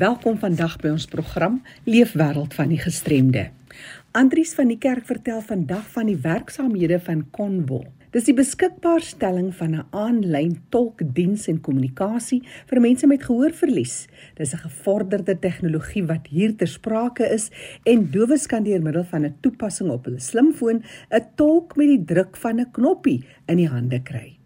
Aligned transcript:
Welkom 0.00 0.38
vandag 0.40 0.78
by 0.80 0.94
ons 0.94 1.04
program 1.12 1.58
Leefwêreld 1.84 2.54
van 2.56 2.70
die 2.72 2.78
Gestremde. 2.80 3.42
Andries 4.16 4.54
van 4.56 4.70
die 4.72 4.78
kerk 4.80 5.04
vertel 5.04 5.42
vandag 5.44 5.82
van 5.92 6.08
die 6.08 6.16
werksaamhede 6.22 6.96
van 7.04 7.26
Convo. 7.36 7.82
Dis 8.14 8.24
die 8.30 8.34
beskikbaarstelling 8.38 9.50
van 9.58 9.76
'n 9.76 9.84
aanlyn 9.90 10.56
tolkdiens 10.72 11.48
en 11.52 11.60
kommunikasie 11.60 12.40
vir 12.70 12.80
mense 12.80 13.06
met 13.06 13.28
gehoorverlies. 13.28 14.08
Dis 14.36 14.54
'n 14.54 14.64
gevorderde 14.64 15.38
tegnologie 15.38 16.06
wat 16.06 16.26
hier 16.32 16.56
ter 16.56 16.68
sprake 16.68 17.28
is 17.28 17.50
en 17.84 18.10
dowes 18.10 18.46
kan 18.46 18.64
deur 18.64 18.82
middel 18.82 19.04
van 19.04 19.24
'n 19.24 19.36
toepassing 19.40 19.90
op 19.90 20.04
hulle 20.04 20.20
slimfoon 20.20 20.82
'n 21.10 21.26
tolk 21.36 21.76
met 21.76 21.88
die 21.88 22.04
druk 22.04 22.36
van 22.36 22.60
'n 22.60 22.70
knoppie 22.70 23.24
in 23.46 23.56
die 23.56 23.68
hande 23.68 24.02
kry. 24.02 24.39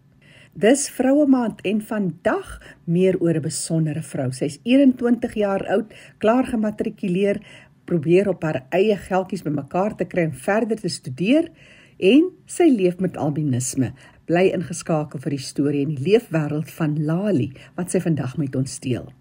Dis 0.55 0.85
vroue 0.87 1.25
maand 1.27 1.59
en 1.67 1.81
vandag 1.83 2.61
meer 2.87 3.17
oor 3.19 3.35
'n 3.35 3.43
besondere 3.43 4.01
vrou. 4.01 4.31
Sy's 4.31 4.59
21 4.63 5.33
jaar 5.33 5.67
oud, 5.67 5.93
klaar 6.17 6.45
gematrikuleer, 6.45 7.41
probeer 7.85 8.29
op 8.29 8.43
haar 8.43 8.63
eie 8.69 8.95
geldjies 8.95 9.43
bymekaar 9.43 9.95
te 9.95 10.05
kry 10.05 10.21
en 10.21 10.33
verder 10.33 10.79
te 10.79 10.87
studeer 10.87 11.51
en 11.99 12.31
sy 12.45 12.69
leef 12.69 12.99
met 12.99 13.17
albinisme. 13.17 13.91
Bly 14.25 14.53
ingeskakel 14.53 15.19
vir 15.19 15.29
die 15.29 15.43
storie 15.43 15.81
en 15.81 15.95
die 15.95 16.03
leefwêreld 16.11 16.71
van 16.71 17.05
Lali 17.05 17.51
wat 17.75 17.91
sy 17.91 17.99
vandag 17.99 18.37
met 18.37 18.55
ons 18.55 18.79
deel. 18.79 19.11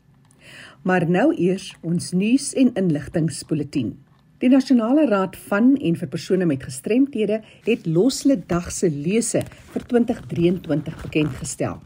Maar 0.83 1.11
nou 1.11 1.34
eers 1.34 1.75
ons 1.83 2.12
nuus 2.12 2.55
en 2.55 2.75
inligtingspoletin. 2.75 4.03
Die 4.45 4.51
Nasionale 4.53 5.07
Raad 5.09 5.39
van 5.48 5.71
en 5.80 5.95
vir 5.97 6.09
persone 6.12 6.45
met 6.45 6.66
gestremthede 6.66 7.39
het 7.65 7.87
Loslede 7.89 8.45
Dag 8.45 8.67
se 8.77 8.91
lese 8.93 9.41
vir 9.73 9.84
2023 9.89 10.98
bekend 11.01 11.39
gestel. 11.39 11.79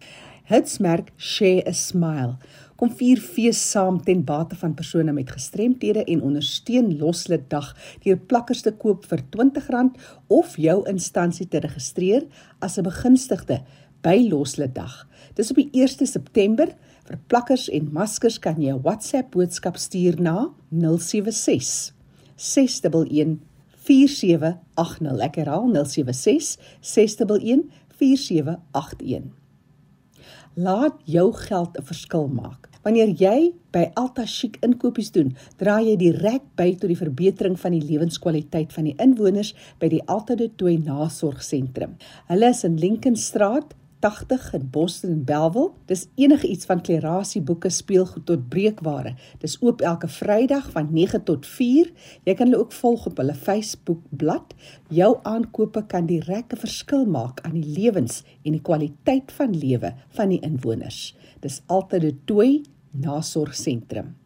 Hitsmerk 0.50 1.12
Share 1.22 1.62
a 1.70 1.72
Smile 1.78 2.32
kom 2.80 2.90
vier 2.90 3.20
fees 3.22 3.60
saam 3.62 4.00
ten 4.02 4.24
bate 4.26 4.58
van 4.58 4.74
persone 4.74 5.14
met 5.14 5.30
gestremthede 5.30 6.02
en 6.02 6.24
ondersteun 6.26 6.88
Loslede 6.98 7.46
Dag 7.52 7.68
deur 8.02 8.18
plakkers 8.32 8.64
te 8.66 8.72
koop 8.74 9.06
vir 9.06 9.22
R20 9.22 9.94
of 10.26 10.56
jou 10.58 10.80
instansie 10.90 11.46
te 11.46 11.60
registreer 11.62 12.26
as 12.58 12.76
'n 12.76 12.88
begunstigde 12.88 13.60
by 14.02 14.16
Loslede 14.32 14.72
Dag. 14.72 15.06
Dis 15.34 15.50
op 15.50 15.62
die 15.62 15.70
1 15.72 16.06
September. 16.06 16.74
Vir 17.06 17.18
plakkers 17.28 17.68
en 17.70 17.92
maskers 17.92 18.40
kan 18.40 18.60
jy 18.60 18.72
'n 18.72 18.82
WhatsApp 18.82 19.30
boodskap 19.30 19.76
stuur 19.76 20.20
na 20.20 20.50
076 20.70 21.97
611 22.38 23.38
4780. 23.84 25.20
Ek 25.26 25.36
herhaal 25.42 25.68
076 25.74 26.56
611 26.80 27.66
4781. 27.98 29.34
Laat 30.58 30.96
jou 31.04 31.32
geld 31.32 31.76
'n 31.78 31.84
verskil 31.84 32.28
maak. 32.28 32.68
Wanneer 32.82 33.10
jy 33.20 33.52
by 33.70 33.90
Alta 33.94 34.24
Chic 34.26 34.56
inkopies 34.64 35.10
doen, 35.10 35.34
dra 35.58 35.80
jy 35.82 35.96
direk 35.96 36.42
by 36.56 36.70
tot 36.78 36.88
die 36.88 36.96
verbetering 36.96 37.58
van 37.60 37.72
die 37.72 37.82
lewenskwaliteit 37.82 38.72
van 38.72 38.84
die 38.84 38.94
inwoners 39.02 39.54
by 39.78 39.88
die 39.88 40.02
Alta 40.06 40.34
de 40.34 40.48
Tooi 40.56 40.78
Nasorgsentrum. 40.78 41.96
Hulle 42.30 42.48
is 42.48 42.64
in 42.64 42.78
Lincolnstraat 42.78 43.74
80 43.98 44.52
in 44.54 44.70
Boston 44.70 45.10
en 45.10 45.24
Bellville. 45.24 45.70
Dis 45.86 46.06
enige 46.14 46.48
iets 46.48 46.66
van 46.66 46.82
klerasie 46.82 47.42
boeke, 47.42 47.70
speelgoed 47.70 48.26
tot 48.26 48.48
breekware. 48.48 49.14
Dis 49.42 49.56
oop 49.60 49.80
elke 49.80 50.08
Vrydag 50.08 50.70
van 50.70 50.92
9 50.92 51.22
tot 51.24 51.46
4. 51.46 51.90
Jy 52.24 52.34
kan 52.34 52.50
hulle 52.50 52.62
ook 52.62 52.72
volg 52.72 53.06
op 53.06 53.16
hulle 53.16 53.34
Facebook 53.34 54.02
bladsy. 54.10 54.56
Jou 54.94 55.16
aankope 55.22 55.82
kan 55.86 56.06
direk 56.06 56.52
'n 56.52 56.62
verskil 56.64 57.06
maak 57.06 57.40
aan 57.40 57.60
die 57.60 57.72
lewens 57.78 58.22
en 58.44 58.52
die 58.52 58.62
kwaliteit 58.62 59.32
van 59.32 59.58
lewe 59.58 59.94
van 60.08 60.28
die 60.28 60.40
inwoners. 60.40 61.16
Dis 61.40 61.62
altyd 61.66 62.04
'n 62.04 62.20
tooi 62.24 62.62
nasorgsentrum. 62.90 64.16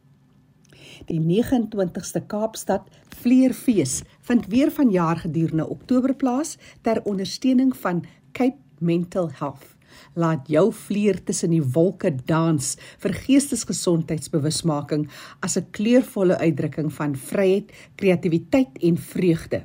Die 1.06 1.20
29ste 1.20 2.22
Kaapstad 2.26 2.88
Vleerfees 3.22 4.02
vind 4.20 4.46
weer 4.46 4.70
vanjaar 4.70 5.16
gedurende 5.16 5.68
Oktober 5.68 6.14
plaas 6.14 6.56
ter 6.80 7.02
ondersteuning 7.04 7.76
van 7.76 8.04
Cape 8.32 8.61
mental 8.82 9.30
health. 9.38 9.72
Laat 10.14 10.48
jou 10.48 10.72
vleuer 10.72 11.24
tussen 11.24 11.50
die 11.54 11.62
wolke 11.74 12.10
dans 12.26 12.76
vir 13.02 13.12
geestesgesondheidsbewusmaking 13.24 15.08
as 15.40 15.56
'n 15.56 15.66
kleurvolle 15.70 16.38
uitdrukking 16.38 16.92
van 16.92 17.16
vryheid, 17.16 17.72
kreatiwiteit 17.96 18.78
en 18.80 18.96
vreugde. 18.96 19.62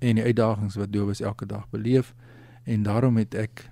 en 0.01 0.19
die 0.19 0.25
uitdagings 0.25 0.77
wat 0.81 0.93
dowes 0.93 1.21
elke 1.21 1.47
dag 1.47 1.69
beleef. 1.71 2.15
En 2.65 2.83
daarom 2.83 3.17
het 3.21 3.35
ek 3.35 3.69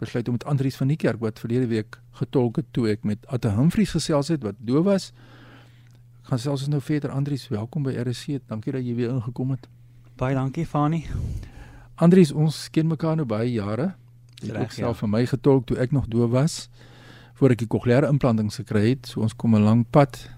besluit 0.00 0.28
om 0.28 0.36
met 0.36 0.44
Andrius 0.44 0.76
van 0.76 0.92
die 0.92 0.96
kerk 1.00 1.20
wat 1.20 1.40
verlede 1.40 1.66
week 1.66 2.00
getolk 2.20 2.60
het 2.60 2.68
toe 2.76 2.88
ek 2.92 3.04
met 3.04 3.24
Atte 3.32 3.52
Humphries 3.56 3.94
gesels 3.96 4.28
het 4.32 4.44
wat 4.44 4.58
doof 4.58 4.84
was 4.84 5.12
gaan 6.26 6.38
selfs 6.38 6.66
nou 6.68 6.80
verder. 6.82 7.10
Andrius 7.10 7.48
welkom 7.48 7.86
by 7.86 7.94
RC 8.02 8.40
dankie 8.48 8.72
dat 8.74 8.84
jy 8.84 8.94
weer 8.98 9.12
ingekom 9.14 9.54
het. 9.54 9.68
Baie 10.16 10.34
dankie 10.34 10.66
Fani 10.66 11.04
Andrius 11.96 12.32
ons 12.32 12.66
ken 12.72 12.90
mekaar 12.90 13.16
nou 13.16 13.24
baie 13.28 13.48
jare. 13.52 13.94
Jy 14.42 14.52
het 14.52 14.74
self 14.76 14.98
ja. 14.98 15.00
vir 15.00 15.12
my 15.12 15.22
getolk 15.30 15.68
toe 15.68 15.78
ek 15.80 15.94
nog 15.96 16.08
doof 16.12 16.30
was 16.34 16.56
voor 17.36 17.52
ek 17.52 17.62
die 17.64 17.68
kokleaire 17.68 18.08
implantings 18.08 18.58
gekry 18.60 18.90
het. 18.90 19.08
So 19.08 19.22
ons 19.24 19.36
kom 19.36 19.56
'n 19.56 19.64
lang 19.64 19.86
pad 19.90 20.28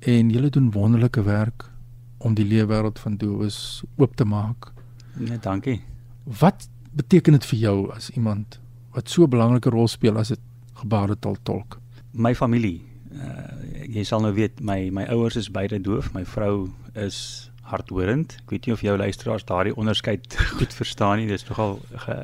en 0.00 0.30
julle 0.30 0.50
doen 0.50 0.70
wonderlike 0.70 1.22
werk 1.22 1.70
om 2.18 2.34
die 2.34 2.44
leefwêreld 2.44 2.98
van 2.98 3.16
dowes 3.16 3.82
oop 3.96 4.16
te 4.16 4.24
maak. 4.24 4.72
Nee, 5.16 5.38
dankie. 5.38 5.80
Wat 6.24 6.68
beteken 6.96 7.32
dit 7.32 7.46
vir 7.46 7.58
jou 7.58 7.76
as 7.94 8.10
iemand 8.10 8.60
wat 8.96 9.08
so 9.08 9.22
'n 9.22 9.30
belangrike 9.30 9.70
rol 9.70 9.88
speel 9.88 10.16
as 10.16 10.30
'n 10.32 10.40
gebaretaal 10.74 11.36
tolk? 11.42 11.80
My 12.12 12.34
familie. 12.34 12.82
Uh, 13.12 13.86
jy 13.88 14.04
sal 14.04 14.20
nou 14.20 14.34
weet 14.34 14.60
my 14.60 14.90
my 14.90 15.04
ouers 15.04 15.36
is 15.36 15.50
beide 15.50 15.80
doof, 15.80 16.12
my 16.12 16.24
vrou 16.24 16.70
is 16.94 17.50
hardhorend. 17.62 18.36
Ek 18.44 18.50
weet 18.50 18.66
nie 18.66 18.74
of 18.74 18.80
jou 18.80 18.96
luisteraars 18.96 19.44
daardie 19.44 19.76
onderskeid 19.76 20.36
goed 20.58 20.74
verstaan 20.74 21.18
nie. 21.18 21.26
Dit 21.26 21.40
is 21.40 21.48
nogal 21.48 21.80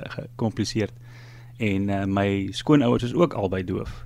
gekompliseerd. 0.09 0.93
Ge, 0.93 1.03
en 1.63 1.89
uh, 1.89 2.05
my 2.05 2.49
skoonouers 2.51 3.03
is 3.03 3.15
ook 3.15 3.33
albei 3.33 3.65
doof. 3.65 4.05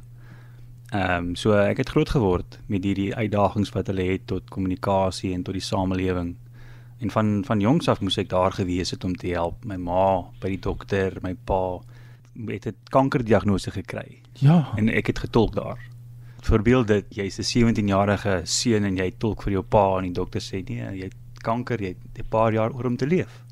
Ehm 0.95 1.31
um, 1.31 1.35
so 1.35 1.53
ek 1.59 1.81
het 1.83 1.89
groot 1.89 2.11
geword 2.15 2.59
met 2.71 2.85
hierdie 2.85 3.15
uitdagings 3.15 3.73
wat 3.75 3.89
hulle 3.91 4.05
het 4.07 4.27
tot 4.31 4.51
kommunikasie 4.51 5.33
en 5.35 5.43
tot 5.43 5.57
die 5.57 5.65
samelewing. 5.65 6.37
En 7.03 7.11
van 7.11 7.43
van 7.45 7.61
jongs 7.61 7.89
af 7.89 8.01
moes 8.01 8.19
ek 8.23 8.29
daar 8.29 8.53
gewees 8.53 8.91
het 8.91 9.05
om 9.05 9.17
te 9.17 9.33
help. 9.35 9.65
My 9.65 9.77
ma 9.77 10.23
by 10.41 10.55
die 10.55 10.63
dokter, 10.63 11.19
my 11.23 11.35
pa 11.45 11.81
het 12.47 12.67
'n 12.67 12.77
kankerdiagnose 12.91 13.71
gekry. 13.71 14.21
Ja. 14.33 14.73
En 14.77 14.89
ek 14.89 15.07
het 15.07 15.19
getolk 15.19 15.55
daar. 15.55 15.81
Voorbeeld 16.41 16.87
dit 16.87 17.05
jy's 17.09 17.39
'n 17.39 17.43
17-jarige 17.43 18.41
seun 18.45 18.85
en 18.85 18.97
jy 18.97 19.13
tolk 19.19 19.43
vir 19.43 19.53
jou 19.53 19.63
pa 19.63 19.99
en 19.99 20.05
die 20.05 20.13
dokter 20.13 20.41
sê 20.41 20.63
nee, 20.69 20.99
jy 20.99 21.05
het 21.05 21.43
kanker, 21.43 21.81
jy 21.81 21.89
het 21.89 22.19
'n 22.19 22.29
paar 22.29 22.53
jaar 22.53 22.73
oor 22.73 22.85
om 22.85 22.97
te 22.97 23.07
leef. 23.07 23.45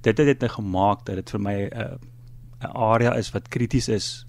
Dit 0.00 0.18
het 0.18 0.26
dit 0.26 0.40
net 0.40 0.50
gemaak 0.50 1.04
dat 1.04 1.14
dit 1.14 1.30
vir 1.30 1.40
my 1.40 1.54
'n 1.62 1.78
uh, 1.78 1.96
'n 2.62 2.74
area 2.74 3.14
is 3.14 3.30
wat 3.30 3.48
krities 3.48 3.88
is 3.88 4.26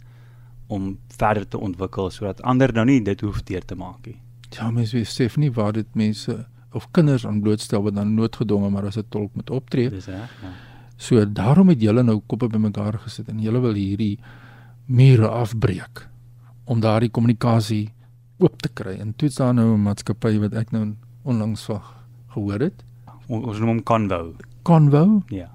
om 0.68 0.98
verder 1.08 1.48
te 1.48 1.58
ontwikkel 1.58 2.10
sodat 2.10 2.42
ander 2.42 2.74
nou 2.74 2.86
nie 2.86 3.02
dit 3.02 3.22
hoef 3.22 3.44
deur 3.44 3.66
te 3.66 3.76
maak 3.76 4.06
nie. 4.06 4.20
Ja, 4.50 4.72
mens 4.72 4.94
weet 4.94 5.08
Stef 5.08 5.38
nie 5.38 5.52
waar 5.52 5.74
dit 5.74 5.96
mense 5.96 6.46
of 6.74 6.88
kinders 6.92 7.26
aan 7.26 7.42
blootstel 7.42 7.84
wat 7.84 7.96
dan 7.96 8.14
noodgedwonge 8.16 8.70
maar 8.70 8.86
as 8.86 8.98
'n 8.98 9.06
tolk 9.10 9.36
moet 9.36 9.50
optree. 9.50 9.90
Dis 9.90 10.06
reg, 10.06 10.32
ja. 10.42 10.52
So 10.98 11.26
daarom 11.26 11.70
het 11.70 11.82
julle 11.82 12.04
nou 12.04 12.22
koppe 12.28 12.48
bymekaar 12.48 13.00
gesit 13.00 13.30
en 13.30 13.40
julle 13.40 13.60
wil 13.60 13.74
hierdie 13.74 14.20
mure 14.86 15.28
afbreek 15.28 16.08
om 16.66 16.80
daardie 16.80 17.10
kommunikasie 17.10 17.92
oop 18.38 18.62
te 18.62 18.70
kry. 18.70 18.98
En 19.00 19.14
toe 19.16 19.30
staan 19.30 19.56
nou 19.56 19.74
'n 19.74 19.84
maatskappy 19.84 20.40
wat 20.40 20.54
ek 20.54 20.72
nou 20.72 20.96
onlangs 21.24 21.64
van 21.64 21.82
gehoor 22.28 22.60
het. 22.60 22.84
Ons 23.28 23.60
noem 23.60 23.68
hom 23.68 23.84
Convo. 23.84 24.36
Convo? 24.64 25.24
Ja. 25.28 25.50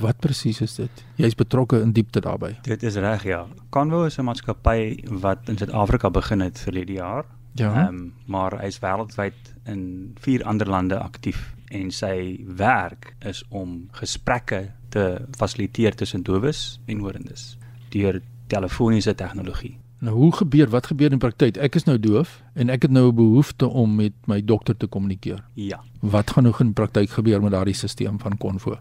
Wat 0.00 0.18
presies 0.20 0.60
is 0.60 0.74
dit? 0.74 1.04
Jy's 1.16 1.34
betrokke 1.34 1.80
in 1.80 1.92
diepte 1.92 2.20
daarbey. 2.20 2.58
Dit 2.62 2.82
is 2.82 2.96
reg 2.96 3.24
ja. 3.24 3.46
Convo 3.70 4.04
is 4.04 4.18
'n 4.18 4.24
maatskappy 4.24 5.04
wat 5.08 5.48
in 5.48 5.56
Suid-Afrika 5.56 6.10
begin 6.10 6.40
het 6.40 6.58
vir 6.58 6.74
hierdie 6.74 6.96
jaar 6.96 7.24
Ja. 7.52 7.86
Ehm 7.86 7.94
um, 7.94 8.12
maar 8.26 8.54
hy 8.60 8.66
is 8.66 8.78
wêreldwyd 8.78 9.54
in 9.64 10.12
vier 10.22 10.44
ander 10.44 10.68
lande 10.68 10.98
aktief 10.98 11.54
en 11.74 11.90
sy 11.90 12.44
werk 12.56 13.14
is 13.26 13.42
om 13.48 13.88
gesprekke 13.98 14.70
te 14.88 15.26
fasiliteer 15.38 15.94
tussen 15.94 16.22
dowes 16.22 16.80
en 16.86 16.98
hoorendes 16.98 17.56
deur 17.90 18.20
telefoniese 18.46 19.14
tegnologie. 19.14 19.78
Nou 19.98 20.14
hoe 20.14 20.32
gebeur 20.32 20.70
wat 20.70 20.86
gebeur 20.86 21.12
in 21.12 21.18
praktyk? 21.18 21.58
Ek 21.58 21.74
is 21.74 21.84
nou 21.84 21.98
doof 21.98 22.38
en 22.54 22.70
ek 22.70 22.86
het 22.86 22.90
nou 22.90 23.10
'n 23.10 23.14
behoefte 23.14 23.66
om 23.66 23.94
met 23.94 24.14
my 24.26 24.40
dokter 24.44 24.76
te 24.76 24.86
kommunikeer. 24.86 25.44
Ja. 25.54 25.82
Wat 26.00 26.30
gaan 26.30 26.44
nou 26.44 26.54
in 26.58 26.72
praktyk 26.72 27.10
gebeur 27.10 27.42
met 27.42 27.50
daardie 27.50 27.74
stelsel 27.74 28.18
van 28.18 28.38
Convo? 28.38 28.78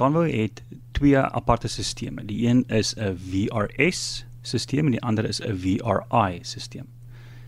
Convo 0.00 0.22
het 0.24 0.62
twee 0.96 1.18
aparte 1.18 1.68
stelsels. 1.68 2.24
Die 2.24 2.46
een 2.46 2.64
is 2.68 2.94
'n 2.96 3.16
VRS 3.16 4.24
stelsel 4.42 4.86
en 4.86 4.90
die 4.90 5.02
ander 5.02 5.24
is 5.24 5.40
'n 5.40 5.56
VRI 5.56 6.38
stelsel. 6.42 6.86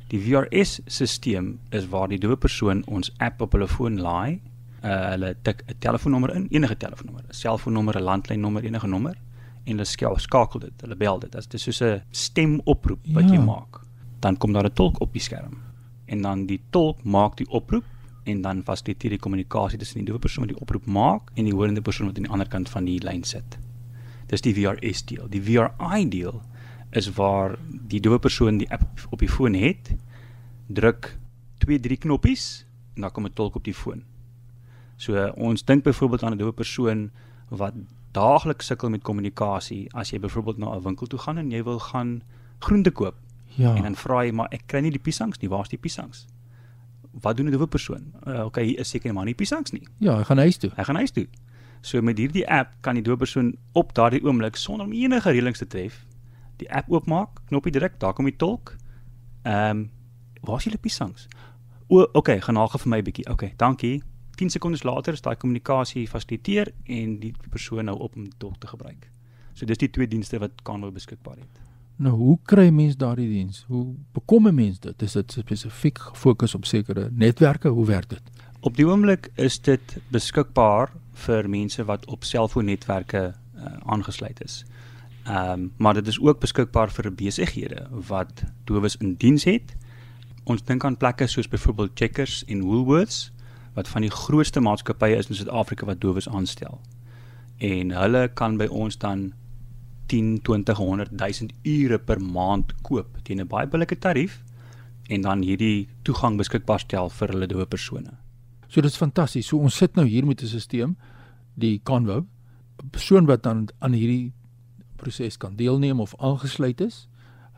Die 0.09 0.21
VRS 0.21 0.81
stelsel 0.87 1.55
is 1.71 1.89
waar 1.89 2.09
die 2.09 2.19
doewe 2.19 2.37
persoon 2.37 2.83
ons 2.87 3.13
app 3.17 3.41
op 3.41 3.53
hulle 3.53 3.69
foon 3.69 4.01
laai. 4.01 4.41
Uh, 4.85 5.09
hulle 5.09 5.37
tik 5.43 5.63
'n 5.67 5.75
telefoonnommer 5.79 6.35
in, 6.35 6.47
enige 6.51 6.77
telefoonnommer, 6.77 7.25
'n 7.29 7.35
selfoonnommer, 7.35 7.97
'n 7.97 8.03
landlynnommer, 8.03 8.65
enige 8.65 8.87
nommer 8.87 9.17
en 9.65 9.79
hulle 9.79 10.19
skakel 10.19 10.61
dit, 10.61 10.81
hulle 10.81 10.97
bel 10.97 11.19
dit. 11.19 11.33
Dit 11.33 11.55
is 11.55 11.63
soos 11.63 11.81
'n 11.81 12.03
stemoproep 12.11 13.01
wat 13.13 13.25
ja. 13.25 13.33
jy 13.33 13.39
maak. 13.39 13.81
Dan 14.19 14.37
kom 14.37 14.53
daar 14.53 14.65
'n 14.65 14.73
tolk 14.73 15.01
op 15.01 15.13
die 15.13 15.23
skerm. 15.23 15.57
En 16.05 16.23
dan 16.23 16.47
die 16.47 16.61
tolk 16.71 17.05
maak 17.05 17.37
die 17.37 17.49
oproep 17.49 17.85
en 18.25 18.43
dan 18.43 18.63
fasiliteer 18.63 19.11
die 19.11 19.19
kommunikasie 19.19 19.79
tussen 19.79 20.03
die 20.03 20.07
doewe 20.07 20.21
persoon 20.23 20.47
wat 20.47 20.55
die 20.55 20.61
oproep 20.63 20.87
maak 20.87 21.31
en 21.35 21.45
die 21.45 21.55
horende 21.55 21.83
persoon 21.83 22.07
wat 22.07 22.17
aan 22.17 22.29
die 22.29 22.33
ander 22.33 22.49
kant 22.49 22.69
van 22.69 22.85
die 22.85 22.99
lyn 23.03 23.25
sit. 23.25 23.59
Dis 24.31 24.45
die 24.45 24.55
VRS 24.55 25.05
deel. 25.05 25.29
Die 25.29 25.43
VRI 25.43 26.09
deel 26.09 26.43
is 26.91 27.11
waar 27.17 27.59
die 27.69 28.01
doewe 28.01 28.19
persoon 28.19 28.61
die 28.61 28.69
app 28.71 29.07
op 29.11 29.19
die 29.19 29.29
foon 29.29 29.55
het, 29.55 29.95
druk 30.69 31.17
2 31.65 31.81
3 31.81 31.99
knoppies 32.05 32.65
en 32.95 33.07
dan 33.07 33.11
kom 33.11 33.27
'n 33.27 33.33
tolk 33.33 33.55
op 33.57 33.65
die 33.65 33.75
foon. 33.75 34.05
So 34.97 35.33
ons 35.37 35.65
dink 35.65 35.85
byvoorbeeld 35.85 36.23
aan 36.23 36.33
'n 36.33 36.39
doewe 36.39 36.53
persoon 36.53 37.11
wat 37.49 37.75
daagliks 38.13 38.67
sukkel 38.67 38.91
met 38.91 39.03
kommunikasie 39.03 39.89
as 39.93 40.11
jy 40.11 40.19
byvoorbeeld 40.21 40.59
na 40.59 40.75
'n 40.77 40.83
winkel 40.83 41.07
toe 41.07 41.19
gaan 41.19 41.39
en 41.39 41.51
jy 41.51 41.63
wil 41.63 41.79
gaan 41.79 42.23
groente 42.59 42.91
koop. 42.91 43.15
Ja. 43.57 43.75
En 43.75 43.83
dan 43.83 43.95
vra 43.95 44.25
jy 44.25 44.33
maar 44.33 44.49
ek 44.51 44.63
kry 44.67 44.81
nie 44.81 44.91
die 44.91 45.01
piesangs 45.01 45.39
nie. 45.39 45.49
Waar's 45.49 45.69
die 45.69 45.79
piesangs? 45.79 46.27
Wat 47.21 47.37
doen 47.37 47.47
'n 47.47 47.51
doewe 47.51 47.67
persoon? 47.67 48.13
Uh, 48.27 48.45
okay, 48.45 48.65
hier 48.65 48.79
is 48.79 48.89
seker 48.89 49.13
maar 49.13 49.25
nie 49.25 49.35
piesangs 49.35 49.71
nie. 49.71 49.87
Ja, 49.99 50.17
hy 50.17 50.25
gaan 50.25 50.39
huis 50.39 50.57
toe. 50.57 50.71
Hy 50.77 50.85
gaan 50.85 50.97
huis 50.97 51.11
toe. 51.11 51.27
So 51.81 52.03
met 52.03 52.19
hierdie 52.19 52.49
app 52.49 52.75
kan 52.81 52.95
die 52.95 53.03
doewe 53.03 53.19
persoon 53.19 53.57
op 53.73 53.95
daardie 53.95 54.23
oomblik 54.25 54.57
sonder 54.57 54.87
om 54.87 54.93
enige 54.93 55.31
reëlings 55.31 55.59
te 55.59 55.67
tref, 55.67 56.07
die 56.57 56.71
app 56.71 56.91
oopmaak, 56.91 57.43
knoppie 57.47 57.73
druk, 57.73 57.99
daar 58.01 58.13
kom 58.13 58.25
die 58.25 58.37
tolk. 58.37 58.77
Ehm, 59.43 59.71
um, 59.71 59.91
waar's 60.41 60.65
julle 60.65 60.79
piesangs? 60.79 61.29
O, 61.89 62.07
okay, 62.13 62.41
gaan 62.41 62.57
haal 62.57 62.69
vir 62.69 62.89
my 62.89 62.99
'n 62.99 63.05
bietjie. 63.05 63.27
Okay, 63.29 63.55
dankie. 63.57 64.03
10 64.37 64.51
sekondes 64.51 64.83
later 64.83 65.13
is 65.13 65.21
daai 65.21 65.37
kommunikasie 65.37 66.09
fasiliteer 66.09 66.73
en 66.85 67.19
die 67.21 67.35
persoon 67.51 67.85
nou 67.85 67.99
op 67.99 68.17
om 68.17 68.25
die 68.25 68.39
tolk 68.39 68.57
te 68.59 68.67
gebruik. 68.67 69.11
So 69.55 69.67
dis 69.67 69.79
die 69.79 69.91
twee 69.91 70.09
dienste 70.09 70.39
wat 70.39 70.63
Canva 70.63 70.91
beskikbaar 70.91 71.37
het. 71.37 71.61
Nou 71.97 72.15
hoe 72.17 72.39
kry 72.45 72.69
mens 72.71 72.97
daardie 72.97 73.29
diens? 73.29 73.65
Hoe 73.69 73.95
bekom 74.13 74.49
'n 74.49 74.55
mens 74.55 74.81
dit? 74.81 75.03
Is 75.03 75.13
dit 75.13 75.33
spesifiek 75.33 75.99
gefokus 75.99 76.55
op 76.55 76.65
sekere 76.65 77.09
netwerke? 77.13 77.69
Hoe 77.69 77.87
werk 77.87 78.09
dit? 78.09 78.23
Op 78.61 78.77
die 78.77 78.87
oomblik 78.87 79.31
is 79.35 79.61
dit 79.61 79.97
beskikbaar 80.09 80.93
vir 81.13 81.49
mense 81.49 81.85
wat 81.85 82.07
op 82.07 82.25
selfoonnetwerke 82.25 83.35
uh, 83.57 83.65
aangesluit 83.85 84.45
is. 84.45 84.65
Ehm 85.25 85.51
um, 85.51 85.73
maar 85.77 85.95
dit 85.95 86.07
is 86.07 86.21
ook 86.21 86.41
beskikbaar 86.41 86.91
vir 86.91 87.15
besighede 87.15 87.87
wat 88.09 88.43
dowes 88.65 88.97
in 88.97 89.15
diens 89.15 89.45
het. 89.45 89.77
Ons 90.45 90.63
dink 90.63 90.85
aan 90.85 90.97
plekke 90.97 91.27
soos 91.27 91.49
byvoorbeeld 91.49 91.91
Checkers 91.95 92.45
en 92.45 92.63
Woolworths 92.63 93.33
wat 93.75 93.89
van 93.89 94.01
die 94.01 94.11
grootste 94.11 94.61
maatskappye 94.61 95.17
is 95.17 95.29
in 95.29 95.35
Suid-Afrika 95.35 95.87
wat 95.87 96.01
dowes 96.01 96.29
aanstel. 96.29 96.81
En 97.57 97.91
hulle 97.91 98.29
kan 98.35 98.57
by 98.57 98.67
ons 98.67 98.99
dan 98.99 99.33
10, 100.07 100.43
20, 100.43 100.77
100 100.77 101.11
000 101.19 101.51
ure 101.65 101.99
per 101.99 102.21
maand 102.21 102.73
koop 102.83 103.19
teen 103.25 103.41
'n 103.41 103.49
baie 103.49 103.67
billike 103.67 103.99
tarief 103.99 104.43
en 105.09 105.23
dan 105.23 105.43
hierdie 105.43 105.89
toegang 106.03 106.37
beskikbaar 106.37 106.81
stel 106.81 107.11
vir 107.11 107.29
hulle 107.29 107.47
dowe 107.47 107.67
persone. 107.67 108.19
So 108.69 108.81
dit 108.81 108.91
is 108.91 108.97
fantasties. 108.97 109.47
So 109.47 109.59
ons 109.59 109.77
sit 109.77 109.97
nou 109.97 110.07
hier 110.07 110.27
met 110.27 110.43
'n 110.43 110.47
stelsel, 110.47 110.95
die 111.55 111.81
Convo, 111.85 112.27
'n 112.83 112.91
persoon 112.91 113.27
wat 113.27 113.43
dan 113.43 113.69
aan 113.81 113.93
hierdie 113.93 114.33
proses 114.97 115.37
kan 115.37 115.57
deelneem 115.57 116.01
of 116.01 116.15
aangesluit 116.19 116.81
is. 116.81 117.09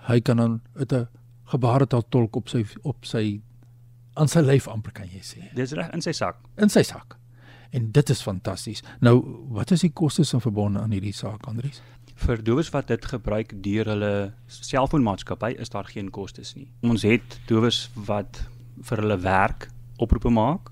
Hy 0.08 0.20
kan 0.20 0.36
dan 0.36 0.60
'n 0.74 1.08
gebaretaal 1.44 2.08
tolk 2.08 2.36
op 2.36 2.48
sy 2.48 2.64
op 2.82 3.04
sy 3.04 3.40
aan 4.14 4.28
sy 4.28 4.40
lyf 4.40 4.68
amper 4.68 4.92
kan 4.92 5.08
jy 5.10 5.20
sê. 5.20 5.54
Dis 5.54 5.72
reg 5.72 5.90
in 5.92 6.02
sy 6.02 6.12
sak. 6.12 6.36
In 6.56 6.68
sy 6.68 6.82
sak. 6.82 7.16
En 7.74 7.90
dit 7.90 8.10
is 8.10 8.22
fantasties. 8.22 8.82
Nou, 9.00 9.16
wat 9.50 9.70
is 9.70 9.80
die 9.80 9.92
kostes 9.92 10.32
in 10.32 10.40
verbonde 10.40 10.80
aan 10.80 10.94
hierdie 10.94 11.12
saak, 11.12 11.46
Andries? 11.50 11.80
Vir 12.14 12.42
dowes 12.42 12.70
wat 12.70 12.88
dit 12.88 13.04
gebruik 13.10 13.52
deur 13.62 13.90
hulle 13.90 14.14
selfoonmaatskappy 14.46 15.54
is 15.58 15.72
daar 15.72 15.88
geen 15.90 16.10
kostes 16.14 16.54
nie. 16.54 16.68
Ons 16.86 17.02
het 17.02 17.38
dowes 17.50 17.88
wat 17.94 18.44
vir 18.82 19.02
hulle 19.02 19.18
werk 19.22 19.68
oproepe 19.98 20.30
maak. 20.30 20.70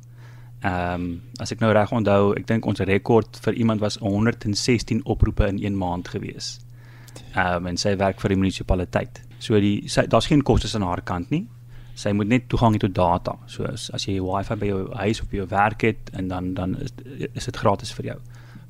Ehm 0.62 0.94
um, 0.94 1.08
as 1.42 1.50
ek 1.50 1.60
nou 1.60 1.72
reg 1.74 1.90
onthou, 1.90 2.34
ek 2.38 2.46
dink 2.46 2.66
ons 2.66 2.80
rekord 2.86 3.40
vir 3.44 3.58
iemand 3.58 3.82
was 3.82 3.98
116 3.98 5.02
oproepe 5.04 5.48
in 5.50 5.58
1 5.58 5.78
maand 5.78 6.08
gewees. 6.08 6.60
Ehm 7.34 7.56
um, 7.56 7.66
en 7.72 7.76
sy 7.76 7.96
werk 7.96 8.20
vir 8.22 8.36
die 8.36 8.38
munisipaliteit. 8.38 9.22
So 9.38 9.58
die 9.60 9.82
daar's 10.08 10.30
geen 10.30 10.46
kostes 10.46 10.76
aan 10.78 10.86
haar 10.86 11.02
kant 11.02 11.30
nie 11.30 11.46
sy 11.98 12.12
moet 12.16 12.30
net 12.30 12.48
toegang 12.50 12.76
hê 12.76 12.80
tot 12.82 12.94
data. 12.96 13.36
So 13.50 13.66
as, 13.68 13.88
as 13.94 14.06
jy 14.08 14.18
wifi 14.24 14.56
by 14.60 14.70
jou 14.70 14.82
huis 15.02 15.20
of 15.22 15.28
by 15.30 15.42
jou 15.42 15.48
werk 15.50 15.84
het 15.86 16.12
en 16.16 16.30
dan 16.32 16.52
dan 16.56 16.76
is, 16.80 16.94
is 17.32 17.48
dit 17.48 17.60
gratis 17.64 17.92
vir 17.98 18.12
jou. 18.12 18.18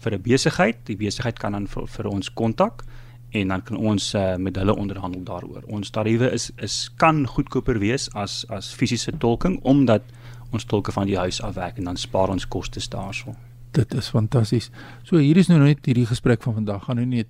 Vir 0.02 0.14
'n 0.14 0.22
besigheid, 0.22 0.76
die 0.86 0.96
besigheid 0.96 1.38
kan 1.38 1.52
dan 1.52 1.66
vir, 1.66 1.86
vir 1.86 2.06
ons 2.10 2.32
kontak 2.34 2.84
en 3.32 3.48
dan 3.48 3.62
kan 3.62 3.76
ons 3.76 4.14
uh, 4.14 4.36
met 4.36 4.56
hulle 4.56 4.74
onderhandel 4.74 5.22
daaroor. 5.24 5.62
Ons 5.66 5.90
tariewe 5.90 6.30
is 6.32 6.50
is 6.56 6.90
kan 6.96 7.26
goedkoper 7.26 7.78
wees 7.78 8.10
as 8.14 8.44
as 8.48 8.74
fisiese 8.74 9.12
tolking 9.18 9.60
omdat 9.62 10.02
ons 10.50 10.64
tolke 10.64 10.92
van 10.92 11.06
die 11.06 11.16
huis 11.16 11.40
af 11.42 11.54
werk 11.54 11.78
en 11.78 11.84
dan 11.84 11.96
spaar 11.96 12.28
ons 12.28 12.48
kostes 12.48 12.88
daarso. 12.88 13.34
Dit 13.72 13.94
is 13.94 14.08
fantasties. 14.08 14.70
So 15.02 15.16
hier 15.16 15.36
is 15.36 15.48
nou 15.48 15.58
net 15.62 15.86
hierdie 15.86 16.06
gesprek 16.06 16.42
van 16.42 16.54
vandag 16.54 16.84
gaan 16.84 17.00
nou 17.00 17.06
net 17.06 17.28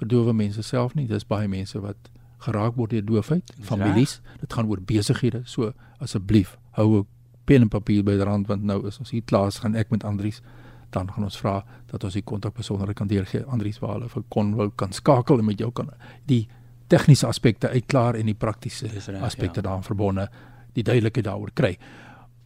vir 0.00 0.08
dowe 0.08 0.32
mense 0.32 0.62
self 0.62 0.94
nie, 0.94 1.06
dis 1.06 1.24
baie 1.24 1.48
mense 1.48 1.78
wat 1.80 2.10
geraak 2.38 2.74
word 2.76 2.90
deur 2.90 3.04
doofheid, 3.04 3.52
families. 3.64 4.20
Dit 4.40 4.52
gaan 4.52 4.66
oor 4.68 4.82
besighede. 4.82 5.42
So 5.46 5.72
asseblief, 6.02 6.56
hou 6.76 6.98
'n 6.98 7.06
pen 7.44 7.62
en 7.62 7.68
papier 7.68 8.02
byderhand 8.02 8.46
want 8.46 8.62
nou 8.62 8.86
is 8.86 8.98
ons 8.98 9.10
hier 9.10 9.22
klaar, 9.22 9.50
gaan 9.52 9.74
ek 9.74 9.90
met 9.90 10.04
Andries 10.04 10.42
dan 10.90 11.10
gaan 11.12 11.24
ons 11.24 11.38
vra 11.38 11.64
dat 11.86 12.04
ons 12.04 12.14
die 12.14 12.22
kontakbesonderhede 12.22 12.94
kan 12.94 13.08
deurgee 13.10 13.44
Andries 13.44 13.78
waar 13.78 13.96
hulle 13.96 14.08
vir 14.08 14.22
kon 14.28 14.54
wou 14.54 14.70
kan 14.70 14.92
skakel 14.92 15.38
en 15.38 15.44
met 15.44 15.58
jou 15.58 15.72
kan 15.72 15.90
die 16.24 16.46
tegniese 16.88 17.26
aspekte 17.26 17.68
uitklaar 17.68 18.14
en 18.14 18.26
die 18.26 18.34
praktiese 18.34 18.88
aspekte 19.20 19.60
ja. 19.60 19.62
daaraan 19.62 19.86
verbonde 19.86 20.28
die 20.76 20.84
duidelikheid 20.84 21.24
daaroor 21.24 21.50
kry. 21.54 21.76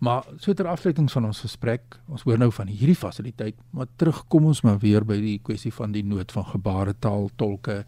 Maar 0.01 0.25
so 0.41 0.55
ter 0.57 0.67
afsluiting 0.67 1.11
van 1.13 1.27
ons 1.29 1.43
gesprek, 1.45 1.99
ons 2.09 2.23
hoor 2.25 2.39
nou 2.41 2.49
van 2.57 2.71
hierdie 2.73 2.97
fasiliteit, 2.97 3.59
maar 3.77 3.89
terugkom 4.01 4.47
ons 4.49 4.63
maar 4.65 4.79
weer 4.81 5.05
by 5.05 5.19
die 5.21 5.39
kwessie 5.45 5.73
van 5.77 5.93
die 5.93 6.05
nood 6.07 6.33
van 6.33 6.47
gebaretaal 6.49 7.29
tolke 7.37 7.83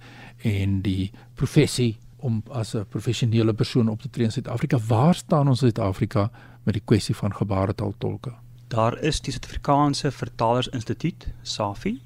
en 0.45 0.83
die 0.85 1.09
professie 1.41 1.95
om 2.21 2.43
as 2.51 2.75
'n 2.75 2.85
professionele 2.85 3.55
persoon 3.55 3.89
op 3.89 4.03
te 4.03 4.11
tree 4.11 4.27
in 4.27 4.33
Suid-Afrika. 4.33 4.79
Waar 4.79 5.15
staan 5.15 5.49
ons 5.49 5.63
in 5.63 5.73
Suid-Afrika 5.73 6.31
met 6.65 6.75
die 6.75 6.85
kwessie 6.85 7.17
van 7.17 7.35
gebaretaal 7.35 7.95
tolke? 7.99 8.33
Daar 8.73 8.95
is 9.05 9.21
die 9.21 9.33
Suid-Afrikaanse 9.33 10.11
Vertalers 10.11 10.69
Instituut, 10.69 11.27
SAFI, 11.43 12.01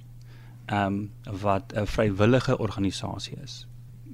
ehm 0.67 0.87
um, 0.87 1.39
wat 1.41 1.73
'n 1.73 1.87
vrywillige 1.87 2.59
organisasie 2.59 3.37
is 3.43 3.67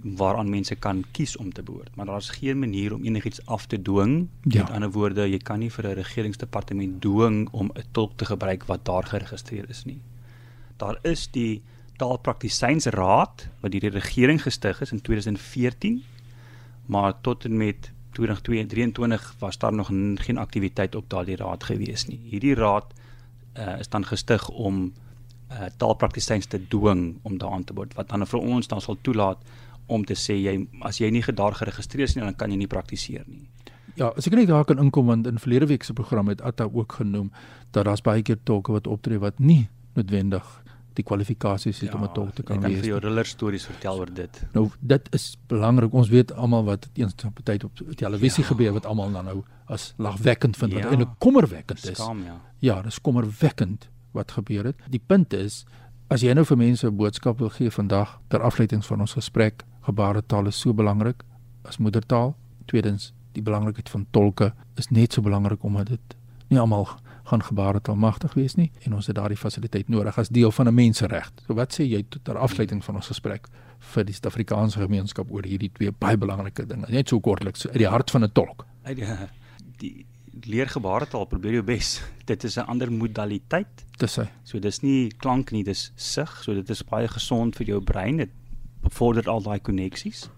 waaraan 0.02 0.50
mense 0.50 0.75
kan 0.75 1.04
kies 1.11 1.37
om 1.37 1.52
te 1.52 1.62
behoort, 1.62 1.97
maar 1.97 2.06
daar's 2.06 2.28
geen 2.28 2.59
manier 2.59 2.94
om 2.94 3.04
enigiets 3.04 3.47
af 3.47 3.66
te 3.66 3.82
dwing. 3.82 4.28
Ja. 4.42 4.62
Met 4.62 4.71
ander 4.71 4.90
woorde, 4.90 5.30
jy 5.30 5.38
kan 5.38 5.59
nie 5.59 5.71
vir 5.71 5.87
'n 5.87 5.94
regeringsdepartement 5.94 7.00
dwing 7.00 7.49
om 7.50 7.71
'n 7.75 7.85
tolk 7.90 8.16
te 8.16 8.25
gebruik 8.25 8.64
wat 8.64 8.85
daar 8.85 9.04
geregistreer 9.04 9.68
is 9.68 9.85
nie. 9.85 10.00
Daar 10.76 10.99
is 11.02 11.30
die 11.30 11.62
Taalpraktisynsraad 11.97 13.49
wat 13.61 13.71
deur 13.71 13.80
die 13.80 13.99
regering 14.00 14.42
gestig 14.42 14.80
is 14.80 14.92
in 14.92 15.00
2014, 15.00 16.02
maar 16.87 17.21
tot 17.21 17.44
en 17.44 17.56
met 17.56 17.92
2023 18.12 19.35
was 19.38 19.59
daar 19.59 19.73
nog 19.73 19.90
geen 20.14 20.38
aktiwiteit 20.38 20.95
op 20.95 21.09
daardie 21.11 21.37
raad 21.37 21.64
gewees 21.64 22.07
nie. 22.07 22.21
Hierdie 22.31 22.54
raad 22.54 22.92
uh, 23.59 23.78
is 23.78 23.88
dan 23.88 24.04
gestig 24.04 24.49
om 24.49 24.92
uh, 25.52 25.69
taalpraktisyns 25.76 26.47
te 26.47 26.61
dwing 26.69 27.19
om 27.23 27.38
daaraan 27.38 27.64
te 27.64 27.73
behoort 27.73 27.95
wat 27.95 28.09
dan 28.09 28.26
vir 28.26 28.40
ons 28.40 28.69
dan 28.69 28.81
sal 28.81 28.99
toelaat 29.00 29.38
om 29.87 30.04
te 30.04 30.16
sê 30.16 30.37
jy 30.38 30.54
as 30.81 31.00
jy 31.00 31.11
nie 31.11 31.23
daar 31.33 31.57
geregistreer 31.59 32.09
is 32.09 32.14
nie 32.16 32.25
dan 32.25 32.37
kan 32.37 32.50
jy 32.50 32.57
nie 32.57 32.71
praktiseer 32.71 33.25
nie. 33.26 33.49
Ja, 33.95 34.09
as 34.16 34.26
ek 34.26 34.37
net 34.38 34.49
daar 34.49 34.64
kan 34.64 34.81
inkom 34.81 35.07
want 35.07 35.26
in 35.26 35.38
verlede 35.38 35.66
week 35.66 35.85
se 35.85 35.92
program 35.92 36.28
het 36.28 36.40
Atta 36.40 36.69
ook 36.73 36.92
genoem 37.00 37.33
dat 37.71 37.85
daar's 37.85 38.00
baie 38.00 38.23
keer 38.23 38.38
tolke 38.45 38.73
wat 38.73 38.87
optree 38.87 39.21
wat 39.21 39.38
nie 39.38 39.69
noodwendig 39.95 40.62
die 40.99 41.04
kwalifikasies 41.04 41.80
het 41.80 41.90
ja, 41.90 41.96
om 41.96 42.04
'n 42.04 42.12
tolk 42.12 42.34
te 42.34 42.42
kan 42.42 42.61
wees. 42.61 42.64
Ek 42.66 42.72
kan 42.72 42.80
vir 42.80 42.88
jou 42.88 43.00
ruller 43.00 43.26
stories 43.26 43.64
vertel 43.66 43.99
oor 43.99 44.12
dit. 44.14 44.42
Nou 44.52 44.70
dit 44.80 45.08
is 45.12 45.37
belangrik. 45.46 45.92
Ons 45.92 46.08
weet 46.08 46.32
almal 46.32 46.64
wat 46.64 46.88
eens 46.94 47.14
op 47.25 47.38
'n 47.38 47.42
tyd 47.42 47.64
op 47.64 47.72
televisie 47.94 48.42
ja. 48.42 48.49
gebeur 48.49 48.72
wat 48.72 48.87
almal 48.87 49.12
dan 49.12 49.25
nou 49.25 49.42
as 49.66 49.94
lagwekkend 49.96 50.56
vind 50.56 50.72
ja. 50.72 50.78
wat 50.78 50.90
eintlik 50.90 51.18
kommerwekkend 51.18 51.84
is. 51.84 51.96
Skam, 51.96 52.25
ja. 52.25 52.40
Ja, 52.58 52.82
dis 52.82 53.00
kommerwekkend 53.00 53.88
wat 54.12 54.32
gebeur 54.32 54.64
het. 54.64 54.76
Die 54.88 55.02
punt 55.06 55.32
is 55.32 55.64
as 56.08 56.20
jy 56.20 56.32
nou 56.32 56.44
vir 56.44 56.56
mense 56.56 56.87
'n 56.87 56.96
boodskap 56.96 57.38
wil 57.38 57.49
gee 57.49 57.70
vandag 57.70 58.20
ter 58.28 58.40
afleiding 58.40 58.84
van 58.84 59.00
ons 59.00 59.12
gesprek, 59.12 59.64
gebaretaal 59.80 60.46
is 60.46 60.61
so 60.61 60.75
belangrik 60.75 61.25
as 61.64 61.78
moedertaal. 61.78 62.37
Tweedens, 62.66 63.12
die 63.32 63.42
belangrikheid 63.42 63.88
van 63.88 64.06
tolke 64.11 64.52
is 64.76 64.88
net 64.88 65.12
so 65.12 65.22
belangrik 65.22 65.62
omdat 65.62 65.87
dit 65.87 66.16
nie 66.49 66.61
almal 66.61 66.88
gaan 67.24 67.42
gebaretaal 67.42 67.96
magtig 67.96 68.34
wees 68.34 68.54
nie 68.54 68.70
en 68.82 68.94
ons 68.94 69.06
het 69.06 69.16
daardie 69.16 69.38
fasiliteit 69.38 69.88
nodig 69.88 70.18
as 70.18 70.28
deel 70.28 70.50
van 70.50 70.68
'n 70.68 70.74
mensereg. 70.74 71.30
So 71.46 71.54
wat 71.54 71.78
sê 71.78 71.84
jy 71.84 72.04
tot 72.08 72.24
ter 72.24 72.36
afsluiting 72.36 72.84
van 72.84 72.94
ons 72.94 73.06
gesprek 73.06 73.48
vir 73.78 74.04
die 74.04 74.14
Suid-Afrikaanse 74.14 74.78
gemeenskap 74.78 75.30
oor 75.30 75.44
hierdie 75.44 75.70
twee 75.72 75.90
baie 75.90 76.16
belangrike 76.16 76.66
dinge? 76.66 76.86
Net 76.88 77.08
so 77.08 77.20
kortliks 77.20 77.66
uit 77.66 77.78
die 77.78 77.88
hart 77.88 78.10
van 78.10 78.24
'n 78.24 78.32
tolk. 78.32 78.66
Uit 78.82 78.96
die 78.96 79.06
die 79.78 80.06
leer 80.46 80.68
gebaretaal 80.68 81.24
probeer 81.24 81.52
jou 81.52 81.62
bes. 81.62 82.02
Dit 82.30 82.44
is 82.44 82.56
'n 82.56 82.66
ander 82.66 82.92
modaliteit. 82.92 83.84
Dis 83.98 84.16
hy. 84.16 84.28
So 84.42 84.58
dis 84.58 84.80
nie 84.80 85.10
klank 85.16 85.50
nie, 85.50 85.64
dis 85.64 85.92
sig. 85.94 86.42
So 86.42 86.54
dit 86.54 86.70
is 86.70 86.82
baie 86.82 87.08
gesond 87.08 87.56
vir 87.56 87.66
jou 87.66 87.80
brein. 87.80 88.16
Dit 88.16 88.30
bevorder 88.82 89.28
al 89.28 89.42
daai 89.42 89.60
koneksies. 89.60 90.28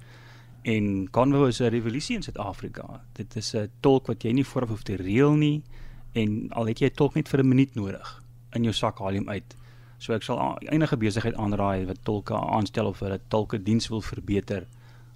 En 0.62 1.10
Convo 1.10 1.46
is 1.46 1.60
'n 1.60 1.70
revolusie 1.70 2.16
in 2.16 2.22
Suid-Afrika. 2.22 3.02
Dit 3.12 3.36
is 3.36 3.54
'n 3.54 3.70
tolk 3.80 4.06
wat 4.06 4.22
jy 4.22 4.32
nie 4.32 4.44
vooraf 4.44 4.68
hoef 4.68 4.82
te 4.82 4.96
reël 4.96 5.34
nie 5.34 5.62
en 6.14 6.49
al 6.50 6.71
het 6.71 6.80
jy 6.80 6.90
tolk 6.90 7.14
net 7.18 7.28
vir 7.28 7.40
'n 7.42 7.49
minuut 7.49 7.75
nodig 7.75 8.23
in 8.54 8.64
jou 8.64 8.73
sak 8.73 8.99
haal 8.99 9.14
hom 9.14 9.28
uit. 9.28 9.56
So 9.99 10.12
ek 10.14 10.23
sal 10.23 10.59
enige 10.61 10.97
besigheid 10.97 11.35
aanraai 11.35 11.87
wat 11.87 12.02
tolke 12.02 12.35
aanstel 12.35 12.87
of 12.87 13.00
hulle 13.00 13.21
tolke 13.28 13.62
diens 13.62 13.88
wil 13.88 14.00
verbeter 14.00 14.66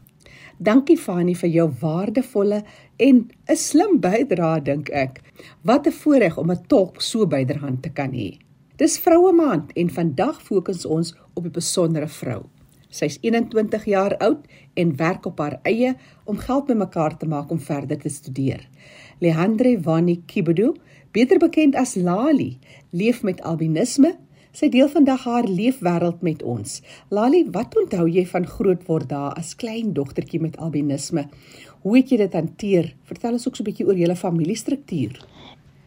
Dankie 0.59 0.97
Fani 0.99 1.37
vir 1.39 1.51
jou 1.55 1.69
waardevolle 1.81 2.65
en 2.97 3.31
'n 3.49 3.57
slim 3.57 4.01
bydrae 4.01 4.63
dink 4.63 4.89
ek. 4.89 5.23
Wat 5.63 5.87
'n 5.87 5.93
voorreg 5.93 6.39
om 6.39 6.51
'n 6.51 6.67
tolk 6.67 7.01
so 7.01 7.27
byderhand 7.27 7.83
te 7.83 7.91
kan 7.91 8.13
hê. 8.13 8.39
Dis 8.77 8.99
Vroue 8.99 9.33
Maand 9.33 9.73
en 9.73 9.91
vandag 9.91 10.43
fokus 10.43 10.87
ons 10.87 11.15
op 11.35 11.45
'n 11.45 11.51
besondere 11.51 12.09
vrou. 12.09 12.43
Sy's 12.89 13.19
21 13.21 13.85
jaar 13.85 14.17
oud 14.17 14.47
en 14.75 14.97
werk 14.97 15.27
op 15.27 15.39
haar 15.39 15.59
eie 15.63 15.97
om 16.25 16.37
geld 16.37 16.67
bymekaar 16.67 17.17
te 17.17 17.27
maak 17.27 17.51
om 17.51 17.61
verder 17.61 17.99
te 17.99 18.09
studeer. 18.09 18.69
Leandre 19.19 19.79
Vani 19.83 20.23
Kibedu, 20.27 20.73
beter 21.13 21.39
bekend 21.39 21.77
as 21.77 21.95
Lali, 21.95 22.59
leef 22.91 23.23
met 23.23 23.43
albinisme. 23.43 24.17
Sy 24.53 24.69
deel 24.73 24.89
vandag 24.89 25.25
haar 25.29 25.45
leefwêreld 25.45 26.23
met 26.25 26.43
ons. 26.43 26.81
Lali, 27.13 27.45
wat 27.53 27.77
onthou 27.77 28.07
jy 28.09 28.25
van 28.27 28.47
grootword 28.49 29.09
daar 29.09 29.37
as 29.37 29.55
klein 29.55 29.93
dogtertjie 29.93 30.41
met 30.41 30.57
albinisme? 30.57 31.29
Hoe 31.83 31.97
het 31.97 32.11
jy 32.11 32.17
dit 32.17 32.33
hanteer? 32.33 32.95
Vertel 33.05 33.37
ons 33.37 33.49
ook 33.49 33.57
so 33.57 33.63
'n 33.63 33.69
bietjie 33.71 33.87
oor 33.87 33.99
julle 33.99 34.17
familiestruktuur. 34.17 35.21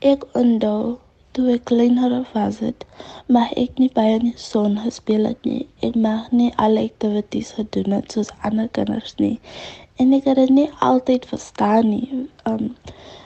Ek 0.02 0.24
onthou 0.34 1.00
toe 1.32 1.54
ek 1.54 1.66
kleiner 1.66 2.28
was 2.34 2.60
het, 2.60 2.86
maar 3.28 3.52
ek 3.56 3.80
nie 3.80 3.92
baie 3.96 4.20
in 4.20 4.32
die 4.32 4.42
son 4.44 4.78
gespeel 4.78 5.26
het 5.26 5.46
nie. 5.46 5.68
Ek 5.82 5.96
mag 5.96 6.32
nie 6.32 6.52
alle 6.56 6.84
aktiwiteite 6.90 7.56
gedoen 7.56 7.92
het 7.92 8.12
soos 8.12 8.32
ander 8.42 8.68
kinders 8.70 9.16
nie. 9.18 9.40
En 9.96 10.14
ek 10.14 10.28
het 10.30 10.36
dit 10.36 10.50
nie 10.50 10.70
altyd 10.80 11.26
verstaan 11.26 11.90
nie. 11.90 12.28
Um 12.50 12.76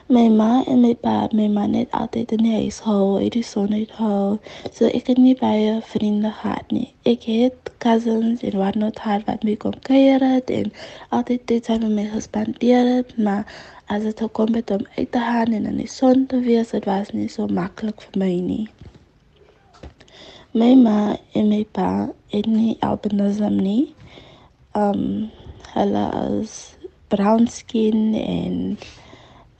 my 0.07 0.29
ma 0.29 0.61
en 0.67 0.81
my 0.81 0.93
pa, 0.93 1.27
my 1.33 1.47
ma 1.49 1.65
net 1.65 1.89
altyd 1.97 2.31
in 2.35 2.45
huis 2.45 2.77
hou, 2.85 3.17
uit 3.17 3.33
die 3.33 3.43
son 3.43 3.71
uit 3.73 3.93
hou. 3.97 4.37
So 4.69 4.85
ek 4.85 5.07
het 5.09 5.17
nie 5.17 5.33
baie 5.39 5.79
vriende 5.89 6.29
gehad 6.41 6.69
nie. 6.69 6.91
Ek 7.09 7.25
het 7.25 7.71
cousins 7.81 8.43
en 8.45 8.57
wat 8.61 8.77
not 8.77 9.01
hard 9.01 9.25
wat 9.25 9.41
my 9.47 9.55
kom 9.57 9.73
kuier 9.87 10.21
het 10.21 10.53
en 10.53 10.69
altyd 11.09 11.47
tyd 11.49 11.65
saam 11.65 11.81
met 11.87 11.95
my 11.97 12.05
gespandeer 12.11 12.85
het, 12.85 13.15
maar 13.17 13.49
as 13.89 14.05
dit 14.05 14.21
kom 14.37 14.53
met 14.53 14.69
om 14.71 14.85
uit 14.97 15.09
te 15.11 15.23
gaan 15.25 15.57
en 15.57 15.65
in 15.65 15.81
die 15.81 15.89
son 15.89 16.27
te 16.29 16.37
wees, 16.45 16.75
dit 16.77 16.85
was 16.85 17.09
nie 17.17 17.29
so 17.29 17.49
maklik 17.49 18.05
vir 18.05 18.19
my 18.21 18.33
nie. 18.45 18.67
My 20.53 20.75
ma 20.77 21.15
en 21.33 21.49
my 21.49 21.63
pa 21.73 21.89
het 22.29 22.45
nie 22.45 22.77
albinisme 22.85 23.49
nie. 23.49 23.95
Um, 24.77 25.31
hulle 25.73 26.05
is 26.37 26.75
brown 27.09 27.49
skin 27.49 28.13
en 28.13 28.77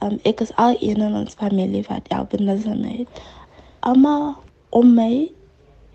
um, 0.05 0.19
ek 0.24 0.41
is 0.45 0.53
al 0.62 0.77
een 0.79 1.01
in 1.01 1.15
ons 1.15 1.38
familie 1.39 1.83
wat 1.88 2.09
albinisme 2.09 2.91
het. 2.97 3.24
Amma 3.79 4.35
om 4.69 4.93
my 4.93 5.29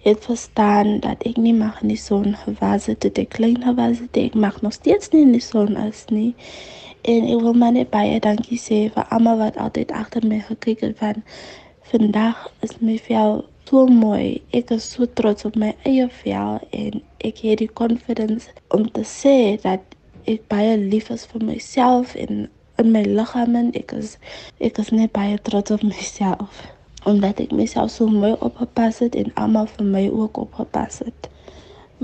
het 0.02 0.25
verstaan 0.25 1.00
dat 1.05 1.23
ek 1.29 1.37
nie 1.37 1.55
mag 1.55 1.83
in 1.83 1.93
die 1.93 2.00
son 2.00 2.35
gewas 2.45 2.87
het 2.88 3.00
toe 3.05 3.12
ek 3.21 3.35
klein 3.37 3.61
was 3.76 4.00
het. 4.00 4.17
Ek 4.17 4.35
mag 4.35 4.61
nog 4.64 4.73
steeds 4.73 5.12
nie 5.12 5.23
in 5.26 5.35
die 5.37 5.45
son 5.45 5.76
as 5.76 6.07
nie. 6.09 6.35
En 7.02 7.29
ek 7.29 7.40
wil 7.45 7.57
maar 7.57 7.73
net 7.76 7.90
baie 7.93 8.21
dankie 8.21 8.59
sê 8.61 8.87
vir 8.95 9.07
almal 9.09 9.40
wat 9.40 9.57
altyd 9.57 9.93
agter 9.93 10.26
my 10.26 10.40
gekyk 10.49 10.85
het 10.87 10.99
van 11.00 11.23
vandag 11.93 12.49
is 12.64 12.76
my 12.81 12.99
vel 12.99 13.45
so 13.71 13.87
mooi. 13.87 14.40
Ek 14.50 14.73
is 14.75 14.87
so 14.93 15.07
trots 15.07 15.47
op 15.47 15.55
my 15.55 15.71
eie 15.87 16.09
vel 16.23 16.59
en 16.75 17.02
ek 17.23 17.45
het 17.47 17.61
die 17.62 17.71
confidence 17.81 18.50
om 18.75 18.88
te 18.97 19.05
sê 19.07 19.37
dat 19.62 19.85
ek 20.26 20.49
baie 20.50 20.75
lief 20.81 21.11
is 21.14 21.23
vir 21.31 21.45
myself 21.47 22.17
en 22.19 22.49
in 22.83 22.93
my 22.97 23.05
liggaam 23.19 23.57
en 23.61 23.73
ek 23.81 23.93
is 24.03 24.17
ek 24.69 24.79
is 24.83 24.91
net 24.99 25.13
baie 25.17 25.39
trots 25.49 25.75
op 25.77 25.83
myself 25.83 26.67
omdat 27.11 27.41
ek 27.41 27.53
myself 27.57 27.91
so 27.91 28.07
mooi 28.07 28.35
opgepas 28.45 28.99
het 29.05 29.15
en 29.17 29.33
almal 29.41 29.69
vir 29.77 29.87
my 29.89 30.03
ook 30.09 30.37
opgepas 30.43 31.01
het. 31.05 31.29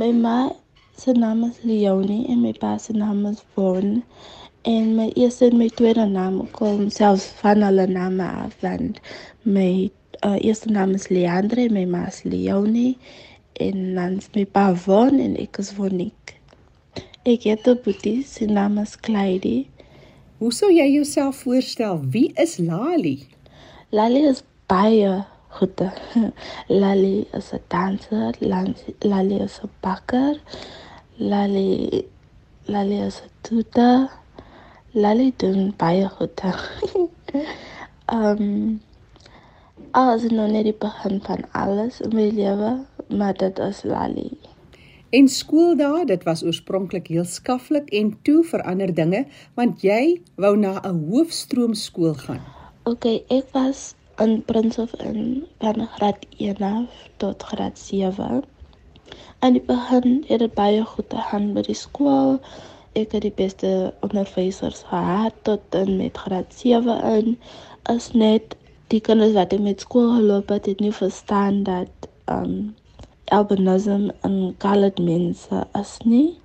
My 0.00 0.08
ma 0.12 0.36
se 0.96 1.12
naam 1.12 1.44
is 1.44 1.60
Leonie 1.68 2.24
en 2.32 2.40
my 2.40 2.52
pa 2.56 2.76
se 2.80 2.96
naam 2.96 3.26
is 3.28 3.42
Von 3.54 4.02
en 4.62 4.94
my 4.96 5.10
eerste 5.14 5.50
en 5.50 5.58
my 5.60 5.68
tweede 5.68 6.06
naam 6.08 6.40
kom 6.56 6.88
selfs 6.90 7.28
van 7.42 7.62
hulle 7.62 7.86
name 7.86 8.24
af 8.24 8.56
want 8.64 9.00
my 9.42 9.90
uh, 10.24 10.38
eerste 10.40 10.72
naam 10.72 10.96
is 10.96 11.08
Leandre 11.12 11.68
en 11.68 11.76
my 11.76 11.84
ma 11.84 12.06
is 12.08 12.22
Leonie 12.24 12.96
en 13.60 13.94
dan 13.94 14.16
is 14.16 14.32
my 14.34 14.44
pa 14.44 14.72
Von 14.74 15.20
en 15.20 15.36
ek 15.36 15.60
is 15.60 15.74
Vonique. 15.76 16.40
Ek 17.24 17.44
het 17.44 17.68
'n 17.68 17.80
boetie 17.84 18.24
se 18.24 18.46
naam 18.46 18.78
is 18.78 18.96
Clyde 18.96 19.66
Hoe 20.36 20.52
sou 20.52 20.68
jy 20.68 20.84
jouself 20.92 21.38
voorstel? 21.46 22.02
Wie 22.12 22.28
is 22.36 22.58
Lali? 22.60 23.14
Lali 23.88 24.20
is 24.28 24.42
baie 24.68 25.24
goed. 25.56 25.80
Lali 26.82 27.24
is 27.38 27.48
'n 27.56 27.62
danser, 27.72 28.36
Lali 29.00 29.38
is 29.40 29.56
'n 29.64 29.70
bakker, 29.80 30.36
Lali 31.16 32.04
Lali 32.68 32.98
is 33.08 33.22
'n 33.24 33.30
tutor. 33.40 34.10
Lali 34.92 35.32
doen 35.40 35.72
baie 35.76 36.04
goed. 36.16 36.40
Ehm 38.12 38.42
um, 38.42 38.80
as 39.92 40.28
nou 40.36 40.50
net 40.52 40.68
die 40.68 40.76
begin 40.84 41.16
van 41.24 41.48
alles 41.52 42.00
in 42.00 42.12
my 42.12 42.28
lewe, 42.28 42.84
maar 43.08 43.34
dit 43.34 43.58
is 43.58 43.82
Lali. 43.82 44.30
En 45.16 45.28
skooldae, 45.32 46.04
dit 46.04 46.24
was 46.28 46.42
oorspronklik 46.44 47.06
heel 47.08 47.24
skaflik 47.24 47.88
en 47.98 48.08
toe 48.22 48.42
verander 48.44 48.90
dinge 48.94 49.22
want 49.56 49.84
jy 49.86 50.20
wou 50.42 50.50
na 50.60 50.72
'n 50.88 50.98
hoofstroomskool 51.10 52.14
gaan. 52.24 52.42
OK, 52.90 53.04
ek 53.38 53.46
was 53.52 53.94
in 54.24 54.42
Prince 54.44 54.80
of 54.82 54.92
in 55.00 55.46
van 55.58 55.86
graad 55.94 56.26
1 56.36 56.60
af 56.62 57.08
tot 57.16 57.42
graad 57.42 57.78
7. 57.78 58.44
En 59.38 59.52
die 59.52 59.62
begin 59.62 60.24
het 60.26 60.38
dit 60.38 60.54
baie 60.54 60.84
goed 60.84 61.08
gegaan 61.08 61.52
by 61.54 61.62
die 61.62 61.80
skool. 61.86 62.40
Ek 62.92 63.12
het 63.12 63.22
die 63.22 63.36
beste 63.36 63.94
onderwysers 64.00 64.82
gehad 64.92 65.32
tot 65.42 65.60
en 65.70 65.96
met 65.96 66.16
graad 66.16 66.54
7 66.54 67.02
in. 67.16 67.38
As 67.82 68.12
net 68.12 68.56
die 68.92 69.00
kinders 69.00 69.32
wat 69.32 69.52
ek 69.52 69.60
met 69.60 69.80
skool 69.80 70.12
geloop 70.16 70.48
het, 70.48 70.66
het 70.66 70.80
nie 70.80 70.92
verstaan 70.92 71.62
dat 71.62 72.10
um 72.28 72.74
albinism 73.34 74.10
en 74.26 74.54
colored 74.58 74.98
mense 74.98 75.66
as 75.72 75.98
nie. 76.04 76.38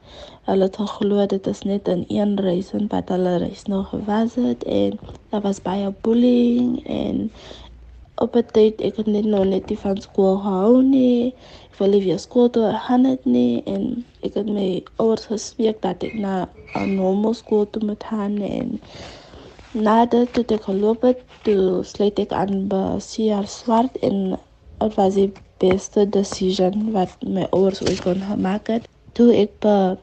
Hulle 0.49 0.67
het 0.67 0.77
geglo 0.81 1.25
dit 1.29 1.47
is 1.47 1.61
net 1.69 1.87
in 1.87 2.05
een 2.09 2.37
reis 2.41 2.71
en 2.77 2.87
wat 2.91 3.09
hulle 3.13 3.37
reis 3.43 3.63
nog 3.69 3.89
gewas 3.89 4.35
het 4.35 4.63
en 4.63 4.97
daar 5.29 5.41
was 5.41 5.61
baie 5.61 5.93
bullying 6.01 6.81
en 6.85 7.31
op 8.15 8.35
'n 8.35 8.49
tyd 8.51 8.81
ek 8.81 8.95
het 8.95 9.07
net 9.07 9.25
nog 9.25 9.45
net 9.45 9.67
die 9.67 9.77
van 9.77 10.01
skool 10.01 10.37
gehou 10.37 10.81
nie. 10.83 11.33
Ek 11.71 11.77
wil 11.77 11.89
nie 11.89 12.03
weer 12.03 12.19
skool 12.19 12.49
toe 12.49 12.73
gaan 12.87 13.05
het 13.05 13.25
nie 13.25 13.63
en 13.65 14.05
ek 14.21 14.33
het 14.33 14.49
my 14.49 14.83
ouers 14.95 15.25
gespreek 15.25 15.81
dat 15.81 16.03
ek 16.03 16.13
na 16.13 16.49
'n 16.75 16.95
normal 16.95 17.33
skool 17.33 17.69
toe 17.69 17.85
moet 17.85 18.03
gaan 18.03 18.37
en 18.41 18.79
nadat 19.71 20.33
toe 20.33 20.45
ek 20.47 20.63
geloop 20.63 21.01
het, 21.01 21.19
toe 21.43 21.83
sluit 21.83 22.19
ek 22.19 22.31
aan 22.31 22.67
by 22.67 22.99
CR 22.99 23.47
Swart 23.47 23.97
en 23.97 24.37
dit 24.79 24.95
was 24.95 25.13
die 25.13 25.31
beste 25.61 26.07
decision 26.17 26.91
wat 26.95 27.13
my 27.23 27.45
ouers 27.55 27.81
ooit 27.85 28.01
kon 28.05 28.23
gemaak 28.29 28.73
het. 28.73 28.87
Toe 29.17 29.29
ek 29.35 29.53
by 29.63 29.95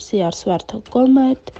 CR 0.00 0.34
Swart 0.36 0.72
gekom 0.72 1.18
het, 1.20 1.52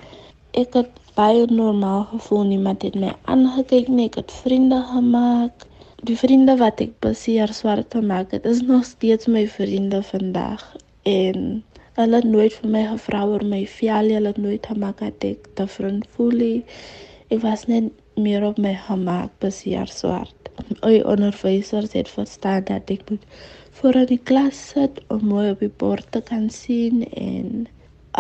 ek 0.57 0.75
het 0.81 0.91
baie 1.17 1.45
normaal 1.51 2.07
gevoel, 2.15 2.47
niemand 2.55 2.83
het 2.87 2.97
my 2.97 3.13
aangekyk 3.29 3.91
nie, 3.93 4.09
ek 4.09 4.23
het 4.23 4.41
vriende 4.43 4.81
gemaak 4.95 5.69
die 6.03 6.17
vriende 6.19 6.57
wat 6.59 6.81
ek 6.83 6.95
beseer 7.05 7.53
swart 7.55 7.95
gemaak 7.95 8.33
het, 8.35 8.47
is 8.47 8.63
nog 8.67 8.83
steeds 8.85 9.29
my 9.31 9.45
vriende 9.47 10.01
vandag 10.03 10.65
en 11.07 11.63
hulle 11.99 12.19
het 12.19 12.27
nooit 12.27 12.55
vir 12.59 12.73
my 12.75 12.83
gevra 12.89 13.21
oor 13.31 13.45
my 13.47 13.61
vel, 13.71 14.11
hulle 14.11 14.33
het 14.33 14.41
nooit 14.43 14.67
gemaak 14.67 14.99
dat 15.05 15.27
ek 15.29 15.47
te 15.59 15.67
vriend 15.77 16.09
voel. 16.17 16.43
Ek 17.31 17.43
was 17.45 17.69
net 17.71 17.93
meer 18.23 18.47
op 18.47 18.59
my 18.63 18.75
gemaak 18.87 19.35
beseer 19.45 19.91
swart. 19.91 20.51
Oi 20.87 21.03
onderwysers 21.15 21.93
het 21.99 22.09
verstaan 22.09 22.65
dat 22.71 22.91
ek 22.95 23.05
moet 23.11 23.29
voor 23.79 24.03
in 24.05 24.11
die 24.15 24.23
klas 24.31 24.59
sit 24.73 25.01
om 25.09 25.29
mooi 25.35 25.51
op 25.51 25.63
die 25.65 25.75
bord 25.85 26.11
te 26.15 26.23
kan 26.33 26.51
sien 26.51 27.07
en 27.13 27.69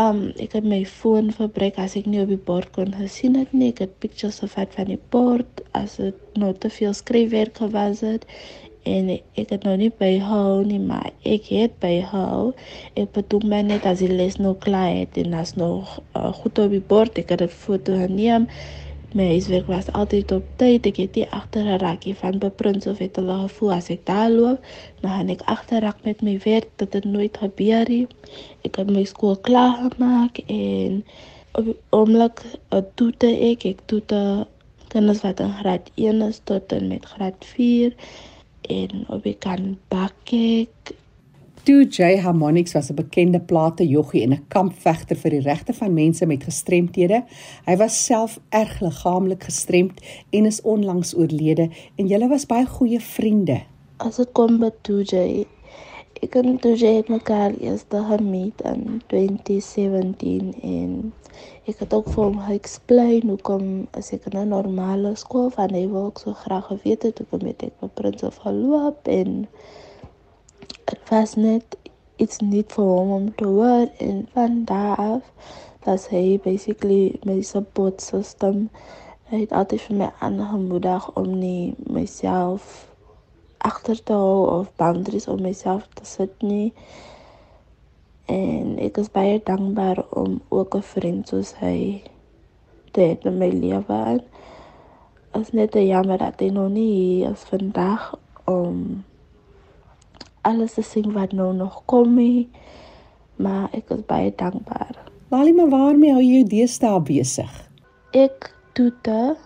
Um 0.00 0.20
ek 0.40 0.54
het 0.56 0.64
my 0.64 0.78
foon 0.88 1.26
verbruik 1.36 1.76
as 1.82 1.98
ek 2.00 2.06
nie 2.08 2.22
op 2.22 2.30
die 2.32 2.40
bord 2.40 2.70
kon 2.72 2.94
gesien 2.96 3.34
het 3.36 3.50
nie. 3.52 3.74
Ek 3.74 3.82
het 3.84 3.98
pictures 4.00 4.38
gevat 4.40 4.72
van 4.72 4.88
die 4.88 5.00
bord 5.12 5.60
as 5.76 5.98
dit 6.00 6.38
nou 6.40 6.54
te 6.56 6.70
veel 6.72 6.94
skryfwerk 6.96 7.60
was 7.74 8.00
het 8.00 8.24
en 8.88 9.10
ek 9.12 9.52
het 9.52 9.66
nou 9.66 9.74
nie 9.78 9.90
byhou 9.98 10.64
nie, 10.66 10.80
maar 10.80 11.12
ek 11.28 11.50
het 11.52 11.74
byhou. 11.84 12.54
Ek 12.98 13.12
bedoel 13.14 13.44
my 13.52 13.60
net 13.68 13.84
as 13.86 14.00
die 14.02 14.10
les 14.10 14.40
nou 14.40 14.54
klaar 14.64 14.90
het 14.96 15.20
en 15.20 15.36
as 15.38 15.54
nog 15.60 15.98
uh, 16.16 16.32
goed 16.40 16.58
op 16.58 16.72
die 16.72 16.82
bord, 16.82 17.20
ek 17.20 17.36
het 17.36 17.44
foto 17.52 17.94
geneem. 18.00 18.48
My 19.12 19.26
huiswerk 19.28 19.66
was 19.66 19.92
altyd 19.92 20.32
op 20.32 20.44
tyd. 20.56 20.86
Ek 20.88 20.96
het 20.96 21.16
nie 21.18 21.26
agter 21.36 21.66
'n 21.68 21.80
rakkie 21.82 22.14
van 22.16 22.38
beprins 22.38 22.86
of 22.86 22.98
het 22.98 23.16
hulle 23.16 23.36
gevoel 23.44 23.72
as 23.72 23.90
ek 23.92 24.06
daar 24.08 24.30
loop, 24.30 24.64
dan 25.00 25.10
gaan 25.10 25.28
ek 25.28 25.42
agterrak 25.54 25.98
met 26.04 26.22
my 26.22 26.38
werk 26.44 26.68
dat 26.76 26.92
dit 26.92 27.04
nooit 27.04 27.36
gebeur 27.36 27.88
nie. 27.88 28.06
Ek 28.64 28.76
het 28.76 28.90
my 28.90 29.04
skool 29.04 29.36
klaar 29.36 29.76
gemaak 29.84 30.38
en 30.46 31.04
op 31.52 31.76
oomblik 31.90 32.40
toete 32.94 33.28
ek, 33.50 33.64
ek 33.64 33.84
toete 33.84 34.46
kinders 34.88 35.20
wat 35.20 35.40
in 35.40 35.52
graad 35.60 35.90
1 35.94 36.22
is 36.22 36.40
tot 36.44 36.72
en 36.72 36.88
met 36.88 37.04
graad 37.04 37.44
4 37.44 37.92
en 38.62 39.04
op 39.08 39.26
ek 39.26 39.40
kan 39.44 39.76
bak 39.88 40.32
ek 40.32 40.94
Toe 41.62 41.84
J 41.86 42.16
Harmonix 42.18 42.72
was 42.72 42.90
'n 42.90 42.94
bekende 42.94 43.40
platejoggie 43.40 44.22
en 44.22 44.32
'n 44.32 44.44
kampvegter 44.48 45.16
vir 45.16 45.30
die 45.30 45.40
regte 45.40 45.72
van 45.72 45.94
mense 45.94 46.26
met 46.26 46.44
gestremthede. 46.44 47.24
Hy 47.64 47.76
was 47.76 48.04
self 48.04 48.40
erg 48.48 48.80
liggaamlik 48.80 49.44
gestremd 49.44 50.00
en 50.30 50.46
is 50.46 50.60
onlangs 50.60 51.14
oorlede 51.14 51.70
en 51.96 52.06
julle 52.06 52.28
was 52.28 52.46
baie 52.46 52.66
goeie 52.66 53.00
vriende. 53.00 53.62
As 53.96 54.16
dit 54.16 54.32
kom 54.32 54.58
by 54.58 54.70
J, 55.02 55.46
ek 56.22 56.34
en 56.34 56.58
J 56.62 56.96
het 56.96 57.08
mekaar 57.08 57.52
eers 57.60 57.84
gemeet 57.88 58.60
in 58.60 59.02
2017 59.06 60.54
en 60.62 61.12
ek 61.66 61.78
het 61.78 61.94
ook 61.94 62.08
vir 62.08 62.24
hom 62.24 62.40
explain 62.50 63.28
hoekom 63.28 63.86
as 63.90 64.12
ek 64.12 64.26
in 64.26 64.38
'n 64.38 64.48
normale 64.48 65.14
skool 65.14 65.50
van 65.50 65.70
hy 65.70 65.86
wou 65.86 66.06
ook 66.06 66.18
so 66.18 66.32
graag 66.32 66.66
geweet 66.66 67.02
het 67.02 67.18
hoekom 67.18 67.46
het 67.46 67.62
ek 67.62 67.72
met 67.80 67.94
Prins 67.94 68.22
of 68.22 68.36
geloop 68.36 69.08
en 69.08 69.46
was 71.08 71.34
net 71.34 71.76
iets 72.16 72.38
niet 72.38 72.72
vir 72.72 72.84
hom 72.84 73.10
om 73.10 73.34
te 73.34 73.44
hoor 73.44 73.88
en 73.98 74.28
van 74.32 74.64
daar 74.64 74.96
af 74.96 75.32
was 75.84 76.06
hy 76.08 76.38
basically 76.44 77.18
my 77.26 77.40
support 77.42 78.02
system. 78.02 78.68
Hy 79.30 79.40
het 79.44 79.52
altyd 79.52 79.80
vir 79.88 79.96
my 79.96 80.10
aangemoedig 80.18 81.08
om 81.18 81.38
nie 81.38 81.74
myself 81.90 82.92
agter 83.58 84.02
te 84.02 84.12
hou 84.12 84.46
of 84.58 84.70
boundaries 84.76 85.28
om 85.28 85.42
myself 85.42 85.88
te 85.98 86.28
nie. 86.38 86.72
En 88.30 88.78
ek 88.78 88.98
is 89.02 89.10
baie 89.10 89.40
dankbaar 89.44 90.04
om 90.10 90.40
ook 90.48 90.74
'n 90.76 90.82
vriend 90.82 91.28
soos 91.28 91.54
hy 91.58 92.02
te 92.92 93.00
hê 93.00 93.26
in 93.26 93.38
my 93.38 93.50
lewe. 93.50 94.22
As 95.30 95.50
net 95.52 95.74
jammer 95.74 96.18
dat 96.18 96.40
hy 96.40 96.48
nog 96.50 96.70
nie 96.70 96.92
hier 96.92 97.30
is 97.30 97.40
vandag 97.40 98.18
om 98.44 99.04
alles 100.42 100.74
te 100.74 100.82
sien 100.82 101.12
wat 101.12 101.32
nou 101.32 101.52
nog 101.54 101.82
kom 101.86 102.14
nie. 102.14 102.48
Maar 103.36 103.68
ek 103.72 103.90
is 103.90 104.04
baie 104.06 104.32
dankbaar. 104.36 104.98
Lali, 105.32 105.52
maar 105.56 105.70
waarmee 105.72 106.12
hou 106.12 106.22
jy 106.22 106.42
deesdae 106.44 107.00
besig? 107.00 107.52
Ek 108.12 108.52
toete 108.76 109.36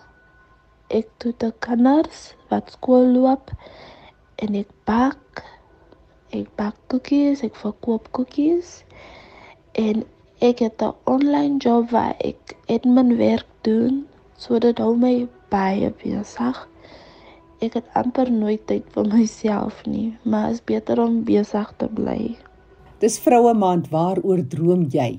ek 0.94 1.08
toete 1.18 1.50
kinders 1.64 2.34
wat 2.50 2.70
skool 2.76 3.08
loop 3.16 3.50
en 4.42 4.54
ek 4.54 4.68
bak 4.86 5.42
ek 6.36 6.50
bak 6.58 6.76
koekies, 6.92 7.42
ek 7.42 7.56
verkoop 7.58 8.10
koekies 8.14 8.82
en 9.78 10.04
ek 10.44 10.62
het 10.62 10.82
'n 10.82 10.94
online 11.04 11.58
job 11.58 11.90
waar 11.90 12.14
ek 12.20 12.56
admin 12.68 13.16
werk 13.16 13.48
doen 13.62 14.06
sodat 14.38 14.78
hou 14.78 14.94
my 14.96 15.26
baie 15.50 15.90
besig 16.02 16.68
ek 17.64 17.78
het 17.78 17.86
amper 17.96 18.28
nooit 18.32 18.66
tyd 18.68 18.84
vir 18.94 19.06
myself 19.08 19.84
nie, 19.86 20.16
maar 20.24 20.50
is 20.50 20.60
beter 20.64 21.00
om 21.00 21.22
besig 21.24 21.72
te 21.80 21.88
bly. 21.88 22.36
Dis 23.00 23.18
vroue 23.20 23.54
maand, 23.54 23.88
waaroor 23.92 24.42
droom 24.52 24.86
jy 24.92 25.18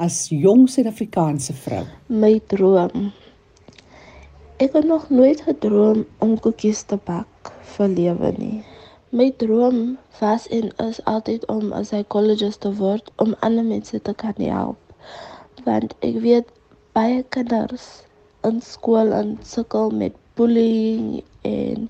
as 0.00 0.30
jong 0.32 0.64
Suid-Afrikaanse 0.72 1.52
vrou? 1.60 1.84
My 2.08 2.38
droom. 2.52 3.10
Ek 4.60 4.72
het 4.76 4.86
nog 4.88 5.10
nooit 5.12 5.40
gedroom 5.44 6.06
om 6.24 6.36
koekies 6.40 6.82
te 6.88 6.96
bak 7.04 7.52
vir 7.74 7.92
lewe 7.92 8.30
nie. 8.36 8.60
My 9.12 9.28
droom 9.42 9.98
was 10.20 10.46
en 10.48 10.70
is 10.84 11.00
altyd 11.04 11.44
om 11.52 11.72
'n 11.72 11.84
psychologist 11.84 12.60
te 12.60 12.72
word 12.80 13.10
om 13.16 13.34
ander 13.40 13.64
mense 13.64 14.00
te 14.00 14.14
kan 14.14 14.36
help. 14.36 14.78
Want 15.64 15.94
ek 16.00 16.20
weet 16.24 16.48
baie 16.92 17.22
kinders 17.28 18.04
in 18.48 18.60
skool 18.60 19.12
en 19.12 19.38
sukkel 19.42 19.90
met 19.90 20.14
bullying 20.36 21.22
en 21.42 21.88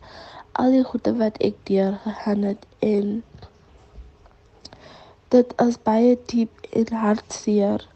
al 0.52 0.70
die 0.70 0.84
goede 0.84 1.12
wat 1.16 1.38
ek 1.46 1.56
deur 1.68 1.94
gegaan 2.04 2.42
het 2.42 2.66
en 2.78 3.22
dit 5.34 5.52
is 5.64 5.78
baie 5.86 6.16
diep 6.32 6.66
en 6.80 6.92
hartseer 7.02 7.86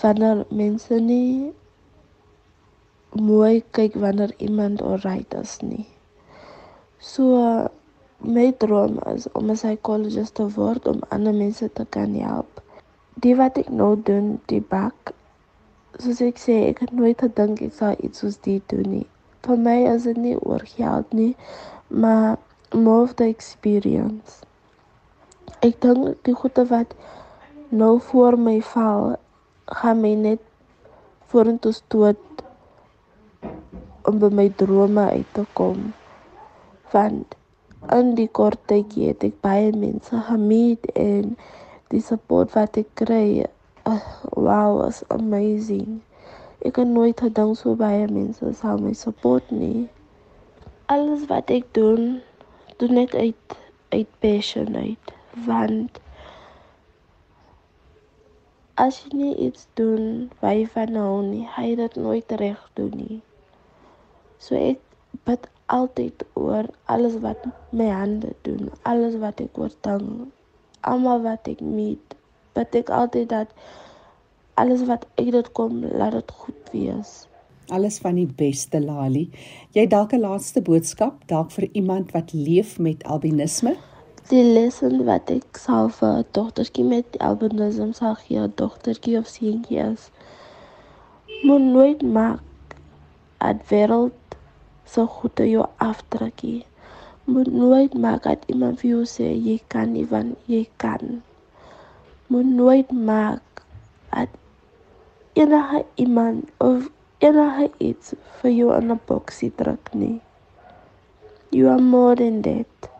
wanneer 0.00 0.42
mense 0.50 0.98
nie 1.08 1.52
mooi 3.14 3.62
kyk 3.78 3.94
wanneer 4.04 4.34
iemand 4.42 4.82
alright 4.82 5.34
is 5.38 5.60
nie. 5.62 5.86
So 6.98 7.68
my 8.18 8.50
droom 8.58 8.98
is 9.14 9.30
om 9.32 9.50
'n 9.50 9.60
psychologist 9.60 10.34
te 10.34 10.48
word 10.58 10.88
om 10.92 11.06
ander 11.08 11.34
mense 11.34 11.72
te 11.72 11.86
kan 11.90 12.14
help. 12.14 12.62
Die 13.14 13.36
wat 13.36 13.58
ek 13.58 13.68
nou 13.68 13.94
doen, 14.02 14.40
die 14.46 14.60
bak 14.60 15.14
soos 15.98 16.20
ek 16.20 16.38
sê, 16.42 16.54
ek 16.70 16.78
het 16.78 16.92
nooit 16.92 17.20
gedink 17.20 17.60
ek 17.62 17.72
sou 17.72 17.94
iets 18.02 18.18
soos 18.18 18.40
dit 18.42 18.62
doen 18.68 18.90
nie 18.90 19.06
vir 19.44 19.60
my 19.60 19.76
is 19.92 20.08
dit 20.08 20.18
nie 20.20 20.36
oor 20.40 20.64
geld 20.76 21.12
nie, 21.12 21.34
maar 21.88 22.38
more 22.72 23.02
of 23.02 23.14
the 23.20 23.28
experience. 23.28 24.40
Ek 25.64 25.78
dink 25.84 26.18
die 26.26 26.34
goede 26.36 26.64
wat 26.70 26.94
nou 27.70 27.98
voor 28.10 28.38
my 28.38 28.58
val, 28.74 29.14
gaan 29.80 30.00
my 30.02 30.14
net 30.18 30.42
vorentoe 31.32 31.72
stoot 31.72 32.42
om 34.04 34.20
by 34.20 34.30
my 34.30 34.48
drome 34.60 35.06
uit 35.16 35.30
te 35.36 35.46
kom. 35.58 35.92
Want 36.92 37.36
in 37.92 38.14
die 38.18 38.28
kort 38.28 38.60
tydjie 38.70 39.10
het 39.12 39.24
ek 39.26 39.40
baie 39.44 39.72
mense 39.76 40.20
gemeet 40.28 40.86
en 40.96 41.34
die 41.92 42.02
support 42.04 42.54
wat 42.56 42.78
ek 42.80 42.90
kry, 43.00 43.44
uh, 43.88 44.00
wow, 44.32 44.84
is 44.86 45.02
amazing. 45.14 46.00
Ek 46.64 46.72
kan 46.78 46.94
nooit 46.96 47.20
gedink 47.20 47.58
so 47.60 47.74
baie 47.76 48.06
mense 48.08 48.52
sal 48.56 48.78
my 48.80 48.94
support 48.96 49.50
nie. 49.52 49.84
Alles 50.94 51.26
wat 51.28 51.50
ek 51.52 51.68
doen, 51.76 52.22
doen 52.80 53.02
ek 53.04 53.12
uit 53.14 53.56
uit 53.94 54.14
passion 54.24 54.74
uit, 54.74 55.12
want 55.46 56.00
as 58.80 59.02
jy 59.04 59.10
nie 59.20 59.34
iets 59.46 59.68
doen 59.78 60.32
wat 60.40 60.56
jy 60.56 60.64
van 60.72 60.96
hou 60.98 61.20
nie, 61.22 61.44
hy 61.58 61.68
dit 61.78 62.00
nooit 62.00 62.32
reg 62.40 62.64
doen 62.80 62.96
nie. 62.98 63.20
So 64.42 64.56
ek 64.58 64.80
bid 65.28 65.46
altyd 65.76 66.24
oor 66.34 66.66
alles 66.90 67.20
wat 67.22 67.44
my 67.70 67.86
hande 67.92 68.32
doen, 68.48 68.72
alles 68.82 69.14
wat 69.22 69.44
ek 69.44 69.60
oortang, 69.60 70.32
almal 70.80 71.22
wat 71.28 71.46
ek 71.52 71.62
meet, 71.62 72.16
bid 72.56 72.80
ek 72.82 72.90
altyd 73.02 73.30
dat 73.36 73.54
alles 74.54 74.84
wat 74.86 75.06
uit 75.14 75.32
dit 75.32 75.52
kom, 75.52 75.84
laat 75.84 76.12
dit 76.12 76.30
goed 76.30 76.70
wees. 76.72 77.26
Alles 77.72 77.98
van 77.98 78.14
die 78.14 78.28
beste, 78.28 78.80
Lali. 78.80 79.30
Jy 79.72 79.86
dalk 79.86 80.12
'n 80.12 80.20
laaste 80.20 80.62
boodskap 80.62 81.26
dalk 81.26 81.50
vir 81.50 81.68
iemand 81.72 82.12
wat 82.12 82.32
leef 82.32 82.78
met 82.78 83.04
albinisme? 83.04 83.76
Die 84.28 84.44
lessen 84.44 85.04
wat 85.04 85.30
ek 85.30 85.56
sal 85.56 85.88
vir 85.88 86.18
'n 86.18 86.26
dogtertjie 86.30 86.84
met 86.84 87.18
albinisme 87.18 87.92
sal 87.92 88.14
gee, 88.14 88.38
'n 88.38 88.52
dogtertjie 88.54 89.18
of 89.18 89.26
seentjie 89.26 89.78
is, 89.78 90.10
moet 91.42 91.62
nooit 91.62 92.02
maak 92.02 92.40
dat 93.38 93.56
wêreld 93.68 94.12
so 94.84 95.06
goed 95.06 95.38
jou 95.38 95.66
afdrukkie. 95.76 96.64
Moet 97.24 97.52
nooit 97.52 97.94
maak 97.94 98.22
dat 98.22 98.44
iemand 98.46 98.80
vir 98.80 98.90
jou 98.90 99.04
sê 99.04 99.32
jy 99.32 99.60
kan 99.66 99.92
nie 99.92 100.06
van 100.06 100.36
jy 100.46 100.68
kan. 100.76 101.22
Moet 102.26 102.48
nooit 102.56 102.90
maak 102.92 103.42
dat 104.10 104.28
enige 105.34 105.84
iemand 105.94 106.50
of 106.58 106.90
enige 107.18 107.70
iets 107.78 108.14
vir 108.40 108.50
jou 108.50 108.70
in 108.80 108.90
'n 108.90 109.00
boksie 109.06 109.52
druk 109.54 109.92
nie. 109.92 110.20
You 111.50 111.70
are 111.70 111.82
more 111.82 112.16
than 112.16 112.42
that 112.42 112.90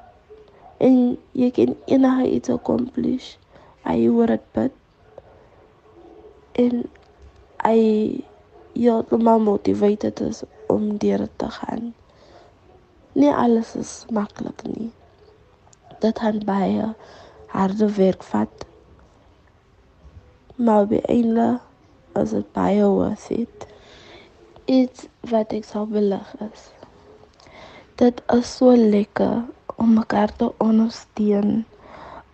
en 0.79 1.17
jy 1.33 1.51
kan 1.51 1.77
enige 1.87 2.27
iets 2.31 2.51
accomplish. 2.51 3.37
Hy 3.85 4.07
hoor 4.09 4.33
dit 4.35 4.47
bid. 4.57 4.73
En 6.53 6.85
hy 7.65 7.81
ja, 8.73 9.03
maar 9.11 9.41
motiveerd 9.41 10.21
is 10.21 10.43
om 10.67 10.97
deur 10.99 11.29
te 11.37 11.51
gaan. 11.51 11.95
Nie 13.15 13.33
alles 13.33 13.75
is 13.79 14.05
maklik 14.11 14.65
nie. 14.67 14.91
Dit 16.03 16.19
gaan 16.19 16.43
baie 16.45 16.95
harde 17.55 17.89
werk 17.97 18.25
vat. 18.27 18.67
Maar 20.57 20.87
by 20.91 21.01
einde 21.11 21.47
is 22.23 22.31
dit 22.31 22.53
baie 22.53 22.87
worth 22.89 23.31
it. 23.31 23.67
Iets 24.65 25.07
wat 25.31 25.53
ek 25.53 25.67
sou 25.69 25.85
belig 25.91 26.31
is. 26.51 26.71
Dit 28.01 28.23
is 28.35 28.57
so 28.57 28.75
lekker 28.75 29.45
om 29.77 29.95
mekaar 29.95 30.33
te 30.37 30.53
ondersteun, 30.59 31.65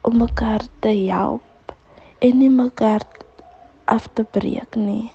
om 0.01 0.17
mekaar 0.17 0.65
te 0.81 0.93
help 1.11 1.75
en 2.19 2.39
nie 2.39 2.51
mekaar 2.51 3.05
af 3.85 4.09
te 4.13 4.25
breek 4.25 4.77
nie. 4.77 5.13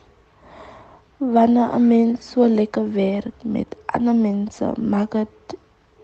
Wanneer 1.18 1.74
'n 1.76 1.88
mens 1.88 2.30
so 2.32 2.48
lekker 2.48 2.92
werk 2.94 3.44
met 3.44 3.76
ander 3.86 4.16
mense, 4.16 4.74
maak 4.78 5.12
dit 5.12 5.58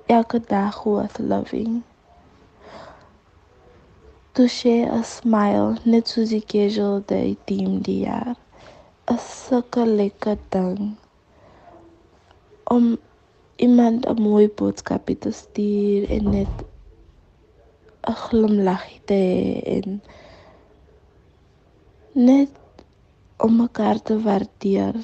elke 0.05 0.39
dag 0.47 0.83
worth 0.83 1.17
living. 1.17 1.83
To 4.31 4.47
share 4.47 4.91
a 4.91 5.03
smile, 5.03 5.75
net 5.83 6.07
soos 6.07 6.29
die 6.29 6.43
casual 6.45 7.03
day 7.05 7.37
team 7.45 7.81
die 7.81 7.99
jaar, 8.05 8.35
is 9.13 9.23
sulke 9.45 9.83
lekker 9.85 10.37
ding. 10.53 10.95
Om 12.75 12.85
iemand 13.55 14.05
'n 14.05 14.21
mooi 14.21 14.47
boodskap 14.57 15.05
te 15.23 15.31
stuur 15.31 16.01
en 16.15 16.23
net 16.35 16.53
'n 18.09 18.17
glimlag 18.25 18.85
te 19.07 19.13
hê 19.13 19.61
en 19.75 20.01
net 22.29 22.51
om 23.37 23.55
mekaar 23.55 23.97
te 24.01 24.15
waardeer. 24.25 24.95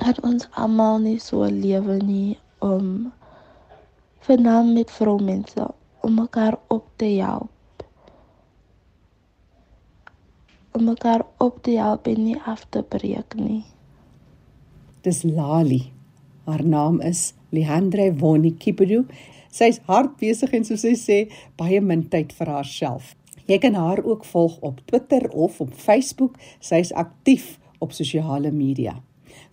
Kan 0.00 0.16
ons 0.22 0.48
almal 0.62 0.98
nie 0.98 1.18
so 1.28 1.36
lewe 1.64 1.96
nie 2.12 2.38
om 2.58 3.12
vanaand 4.26 4.74
met 4.74 4.90
vroumense 4.90 5.64
om 6.00 6.14
mekaar 6.14 6.58
op 6.66 6.84
te 6.96 7.04
help. 7.04 7.51
Om 10.72 10.84
mekaar 10.84 11.26
op 11.38 11.62
te 11.62 11.76
help 11.76 12.06
en 12.06 12.24
nie 12.24 12.38
af 12.46 12.64
te 12.68 12.82
breek 12.82 13.34
nie. 13.36 13.64
Dis 15.02 15.22
Lali 15.22 15.92
Haar 16.44 16.66
naam 16.66 17.00
is 17.00 17.34
Leandre 17.50 18.14
Woni 18.18 18.50
Kipedu. 18.58 19.04
Sy's 19.52 19.80
hard 19.86 20.16
besig 20.18 20.52
en 20.56 20.64
soos 20.66 20.80
sy 20.82 20.94
sê, 20.98 21.30
baie 21.60 21.80
min 21.80 22.02
tyd 22.10 22.32
vir 22.34 22.48
haarself. 22.50 23.14
Jy 23.46 23.58
kan 23.62 23.74
haar 23.78 24.02
ook 24.02 24.24
volg 24.26 24.58
op 24.66 24.82
Twitter 24.90 25.30
of 25.30 25.60
op 25.62 25.70
Facebook. 25.74 26.34
Sy's 26.58 26.92
aktief 26.98 27.60
op 27.78 27.92
sosiale 27.94 28.50
media. 28.50 28.98